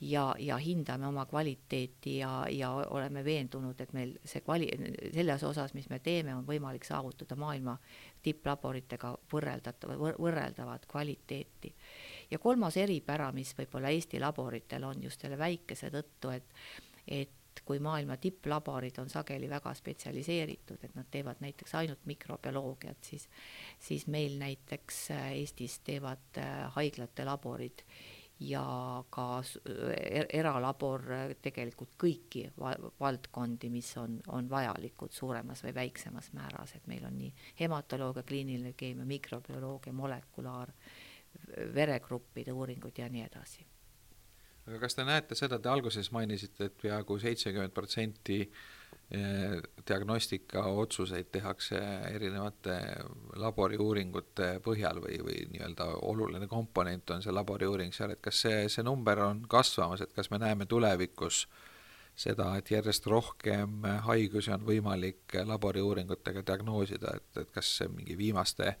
ja, 0.00 0.30
ja 0.38 0.58
hindame 0.62 1.08
oma 1.08 1.26
kvaliteeti 1.30 2.16
ja, 2.20 2.44
ja 2.50 2.72
oleme 2.90 3.24
veendunud, 3.26 3.80
et 3.80 3.94
meil 3.96 4.16
see 4.24 4.42
kvali-, 4.46 4.70
selles 5.14 5.44
osas, 5.46 5.74
mis 5.74 5.90
me 5.90 6.00
teeme, 6.04 6.34
on 6.36 6.46
võimalik 6.48 6.86
saavutada 6.88 7.38
maailma 7.38 7.76
tipplaboritega 8.22 9.14
võrreldatav, 9.32 9.96
võrreldavat 10.18 10.86
kvaliteeti. 10.90 11.74
ja 12.30 12.38
kolmas 12.38 12.76
eripära, 12.76 13.32
mis 13.32 13.54
võib-olla 13.58 13.90
Eesti 13.90 14.20
laboritel 14.20 14.84
on 14.84 15.02
just 15.02 15.20
selle 15.20 15.38
väikese 15.38 15.90
tõttu, 15.90 16.30
et 16.30 16.54
et 17.08 17.62
kui 17.64 17.80
maailma 17.82 18.16
tipplaborid 18.16 18.98
on 19.02 19.08
sageli 19.10 19.48
väga 19.50 19.72
spetsialiseeritud, 19.74 20.84
et 20.84 20.94
nad 20.94 21.08
teevad 21.10 21.40
näiteks 21.42 21.74
ainult 21.74 22.06
mikrobioloogiat, 22.06 23.04
siis 23.04 23.28
siis 23.78 24.06
meil 24.06 24.38
näiteks 24.38 25.10
Eestis 25.10 25.80
teevad 25.84 26.38
äh, 26.38 26.72
haiglate 26.76 27.24
laborid 27.24 27.84
ja 28.40 29.04
ka 29.12 29.26
er, 29.76 30.26
eralabor 30.32 31.04
tegelikult 31.42 31.92
kõiki 32.00 32.46
valdkondi, 33.00 33.68
mis 33.72 33.90
on, 34.00 34.16
on 34.32 34.48
vajalikud 34.50 35.12
suuremas 35.12 35.64
või 35.66 35.74
väiksemas 35.76 36.32
määras, 36.36 36.74
et 36.76 36.86
meil 36.88 37.04
on 37.04 37.18
nii 37.20 37.32
hematoloogia, 37.60 38.24
kliiniline 38.26 38.72
keemia, 38.76 39.04
mikrobioloogia, 39.08 39.92
molekulaar, 39.92 40.72
veregruppide 41.74 42.52
uuringud 42.52 42.98
ja 42.98 43.08
nii 43.08 43.26
edasi. 43.26 43.66
aga 44.66 44.78
kas 44.78 44.94
te 44.94 45.04
näete 45.04 45.34
seda, 45.34 45.58
te 45.58 45.68
alguses 45.68 46.10
mainisite, 46.12 46.70
et 46.70 46.76
peaaegu 46.82 47.18
seitsekümmend 47.18 47.76
protsenti 47.76 48.44
Eh, 49.10 49.62
diagnostikaotsuseid 49.88 51.32
tehakse 51.32 51.78
erinevate 52.14 52.76
laboriuuringute 53.42 54.60
põhjal 54.62 55.00
või, 55.02 55.16
või 55.26 55.40
nii-öelda 55.50 55.88
oluline 56.06 56.46
komponent 56.46 57.10
on 57.10 57.24
see 57.24 57.34
laboriuuring 57.34 57.90
seal, 57.90 58.14
et 58.14 58.22
kas 58.22 58.44
see, 58.44 58.68
see 58.70 58.86
number 58.86 59.18
on 59.24 59.40
kasvamas, 59.50 60.04
et 60.04 60.14
kas 60.14 60.30
me 60.30 60.38
näeme 60.38 60.68
tulevikus 60.70 61.40
seda, 62.14 62.52
et 62.60 62.70
järjest 62.70 63.10
rohkem 63.10 63.82
haigusi 64.06 64.54
on 64.54 64.62
võimalik 64.70 65.34
laboriuuringutega 65.42 66.46
diagnoosida, 66.46 67.16
et, 67.18 67.42
et 67.42 67.50
kas 67.50 67.74
see 67.80 67.90
mingi 67.90 68.14
viimaste 68.14 68.76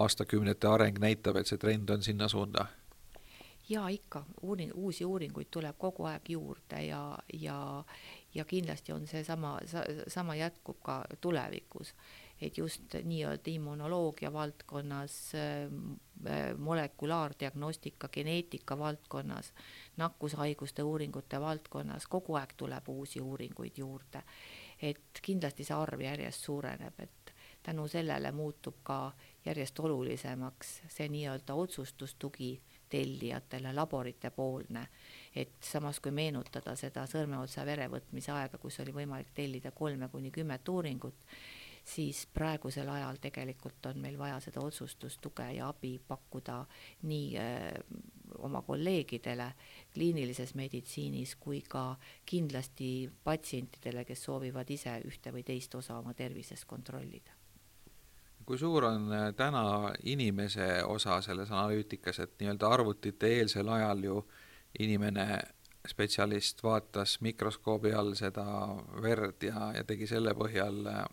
aastakümnete 0.00 0.72
areng 0.72 0.96
näitab, 1.04 1.36
et 1.36 1.52
see 1.52 1.60
trend 1.60 1.92
on 1.92 2.08
sinna 2.08 2.32
suunda? 2.32 2.70
jaa, 3.68 3.88
ikka, 3.88 4.24
uuring, 4.42 4.72
uusi 4.74 5.04
uuringuid 5.04 5.50
tuleb 5.50 5.76
kogu 5.78 6.08
aeg 6.08 6.30
juurde 6.32 6.80
ja, 6.86 7.02
ja, 7.32 7.84
ja 8.17 8.17
kindlasti 8.44 8.92
on 8.92 9.06
see 9.06 9.24
sama, 9.24 9.58
sama 10.08 10.34
jätkub 10.34 10.82
ka 10.82 11.04
tulevikus 11.20 11.94
et 12.40 12.58
just 12.58 12.94
nii-öelda 13.04 13.50
immunoloogia 13.50 14.32
valdkonnas, 14.32 15.32
äh, 15.34 16.56
molekulaardiagnostika, 16.58 18.08
geneetika 18.08 18.78
valdkonnas, 18.78 19.52
nakkushaiguste 19.96 20.82
uuringute 20.82 21.40
valdkonnas 21.40 22.06
kogu 22.06 22.38
aeg 22.38 22.54
tuleb 22.56 22.88
uusi 22.88 23.20
uuringuid 23.20 23.76
juurde. 23.76 24.22
et 24.82 25.18
kindlasti 25.22 25.64
see 25.66 25.74
arv 25.74 26.00
järjest 26.00 26.44
suureneb, 26.46 27.00
et 27.02 27.32
tänu 27.62 27.88
sellele 27.88 28.30
muutub 28.32 28.76
ka 28.82 29.12
järjest 29.44 29.80
olulisemaks 29.80 30.68
see 30.88 31.08
nii-öelda 31.08 31.54
otsustustugi 31.54 32.60
tellijatele, 32.88 33.72
laborite 33.72 34.30
poolne. 34.30 34.88
et 35.36 35.62
samas, 35.62 36.00
kui 36.00 36.10
meenutada 36.10 36.74
seda 36.76 37.04
sõrmeotsa 37.06 37.62
verevõtmise 37.66 38.32
aega, 38.32 38.58
kus 38.58 38.80
oli 38.80 38.92
võimalik 38.96 39.28
tellida 39.34 39.70
kolme 39.70 40.08
kuni 40.08 40.30
kümmet 40.34 40.68
uuringut, 40.68 41.14
siis 41.84 42.26
praegusel 42.34 42.88
ajal 42.88 43.20
tegelikult 43.22 43.86
on 43.86 44.00
meil 44.02 44.18
vaja 44.18 44.40
seda 44.40 44.64
otsustustuge 44.64 45.46
ja 45.56 45.68
abi 45.68 45.98
pakkuda 46.08 46.64
nii 47.02 47.36
öö, 47.38 47.44
äh, 47.44 48.02
oma 48.38 48.62
kolleegidele 48.62 49.52
kliinilises 49.94 50.54
meditsiinis 50.54 51.36
kui 51.40 51.62
ka 51.68 51.96
kindlasti 52.26 53.10
patsientidele, 53.24 54.04
kes 54.04 54.24
soovivad 54.28 54.70
ise 54.70 54.98
ühte 55.08 55.32
või 55.32 55.46
teist 55.46 55.74
osa 55.74 55.98
oma 56.02 56.14
tervisest 56.14 56.68
kontrollida 56.68 57.37
kui 58.48 58.56
suur 58.56 58.86
on 58.88 59.12
äh, 59.12 59.28
täna 59.36 59.92
inimese 60.08 60.82
osa 60.88 61.20
selles 61.20 61.50
analüütikas, 61.52 62.22
et 62.24 62.38
nii-öelda 62.40 62.72
arvutite 62.78 63.28
eelsel 63.40 63.68
ajal 63.68 64.04
ju 64.04 64.22
inimene 64.80 65.26
spetsialist 65.88 66.62
vaatas 66.62 67.18
mikroskoobi 67.24 67.92
all 67.96 68.14
seda 68.18 68.44
verd 69.02 69.44
ja, 69.46 69.70
ja 69.76 69.84
tegi 69.88 70.08
selle 70.10 70.34
põhjal, 70.38 70.80
äh, 70.90 71.04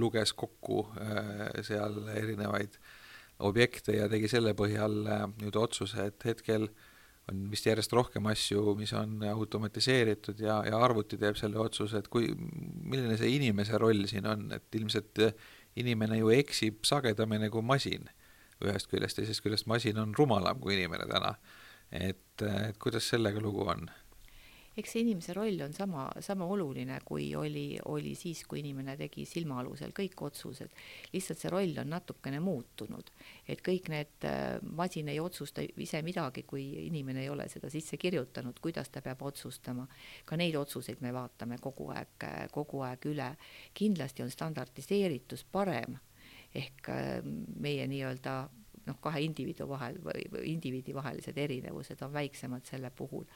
luges 0.00 0.34
kokku 0.38 0.82
äh, 1.00 1.60
seal 1.66 2.02
erinevaid 2.16 2.78
objekte 3.46 3.96
ja 3.96 4.08
tegi 4.12 4.28
selle 4.28 4.54
põhjal 4.58 4.98
äh, 5.06 5.26
nüüd 5.40 5.56
otsuse, 5.60 6.10
et 6.10 6.28
hetkel 6.28 6.68
on 7.30 7.46
vist 7.52 7.68
järjest 7.68 7.92
rohkem 7.94 8.26
asju, 8.32 8.74
mis 8.78 8.92
on 8.96 9.20
automatiseeritud 9.30 10.40
ja, 10.42 10.60
ja 10.66 10.80
arvuti 10.82 11.18
teeb 11.20 11.38
selle 11.38 11.60
otsuse, 11.62 12.00
et 12.00 12.08
kui, 12.10 12.32
milline 12.34 13.16
see 13.20 13.36
inimese 13.36 13.78
roll 13.78 14.02
siin 14.10 14.26
on, 14.26 14.48
et 14.56 14.80
ilmselt 14.80 15.22
inimene 15.76 16.18
ju 16.18 16.30
eksib 16.34 16.84
sagedamini 16.84 17.50
kui 17.50 17.62
masin 17.62 18.08
ühest 18.60 18.90
küljest, 18.90 19.16
teisest 19.16 19.42
küljest 19.44 19.66
masin 19.66 19.98
on 19.98 20.14
rumalam 20.18 20.60
kui 20.60 20.74
inimene 20.76 21.06
täna 21.08 21.34
et, 21.90 22.42
et 22.42 22.78
kuidas 22.78 23.08
sellega 23.10 23.40
lugu 23.40 23.66
on? 23.68 23.88
Eks 24.78 24.92
see 24.94 25.02
inimese 25.04 25.34
roll 25.36 25.60
on 25.64 25.72
sama, 25.74 26.06
sama 26.22 26.46
oluline, 26.46 26.98
kui 27.04 27.30
oli, 27.36 27.78
oli 27.90 28.14
siis, 28.18 28.44
kui 28.48 28.60
inimene 28.62 28.96
tegi 29.00 29.24
silma 29.28 29.58
alusel 29.60 29.94
kõik 29.96 30.22
otsused. 30.26 30.70
lihtsalt 31.12 31.42
see 31.42 31.50
roll 31.50 31.82
on 31.82 31.90
natukene 31.90 32.40
muutunud, 32.40 33.10
et 33.48 33.62
kõik 33.66 33.90
need, 33.92 34.14
äh, 34.28 34.58
masin 34.62 35.08
ei 35.08 35.20
otsusta 35.20 35.64
ise 35.76 36.02
midagi, 36.06 36.44
kui 36.46 36.86
inimene 36.86 37.24
ei 37.24 37.32
ole 37.32 37.48
seda 37.48 37.70
sisse 37.70 37.96
kirjutanud, 37.96 38.60
kuidas 38.60 38.90
ta 38.90 39.02
peab 39.02 39.22
otsustama. 39.22 39.86
ka 40.24 40.36
neid 40.36 40.54
otsuseid 40.56 41.00
me 41.00 41.12
vaatame 41.12 41.58
kogu 41.58 41.90
aeg, 41.90 42.28
kogu 42.52 42.84
aeg 42.86 43.06
üle. 43.06 43.34
kindlasti 43.74 44.22
on 44.22 44.30
standardiseeritus 44.30 45.44
parem 45.44 45.98
ehk 46.54 46.88
äh, 46.88 47.20
meie 47.60 47.86
nii-öelda 47.86 48.48
noh, 48.86 48.98
kahe 49.02 49.22
indiviidu 49.24 49.66
vahel 49.70 49.98
või 50.02 50.26
indiviidi 50.50 50.94
vahelised 50.96 51.38
erinevused 51.38 52.02
on 52.06 52.12
väiksemad 52.14 52.66
selle 52.68 52.90
puhul. 52.90 53.26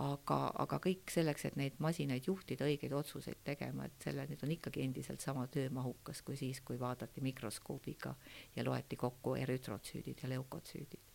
Aga, 0.00 0.38
aga 0.64 0.78
kõik 0.82 1.12
selleks, 1.12 1.46
et 1.48 1.56
neid 1.60 1.78
masinaid 1.82 2.26
juhtida, 2.26 2.66
õigeid 2.68 2.94
otsuseid 2.96 3.42
tegema, 3.44 3.86
et 3.86 4.04
selle, 4.04 4.24
need 4.28 4.42
on 4.44 4.54
ikkagi 4.54 4.84
endiselt 4.84 5.20
sama 5.20 5.46
töömahukas 5.52 6.22
kui 6.26 6.36
siis, 6.36 6.62
kui 6.64 6.80
vaadati 6.80 7.20
mikroskoobiga 7.24 8.14
ja 8.56 8.64
loeti 8.64 8.96
kokku 8.96 9.36
erütrotsüüdid 9.40 10.24
ja 10.24 10.32
leukotsüüdid. 10.32 11.08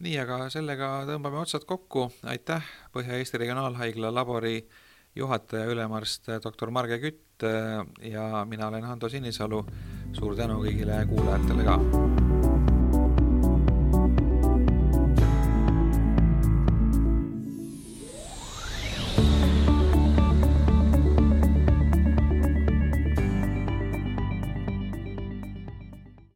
Nii, 0.00 0.16
aga 0.16 0.46
sellega 0.48 1.02
tõmbame 1.08 1.42
otsad 1.42 1.66
kokku, 1.68 2.06
aitäh 2.24 2.64
Põhja-Eesti 2.94 3.42
Regionaalhaigla 3.42 4.08
labori 4.14 4.62
juhataja, 5.16 5.68
ülemarst 5.68 6.30
doktor 6.42 6.72
Marge 6.72 6.98
Kütt 7.02 7.44
ja 8.08 8.46
mina 8.48 8.68
olen 8.68 8.84
Hando 8.84 9.08
Sinisalu. 9.08 9.64
suur 10.12 10.34
tänu 10.36 10.58
kõigile 10.64 11.04
kuulajatele 11.06 11.64
ka 11.64 12.29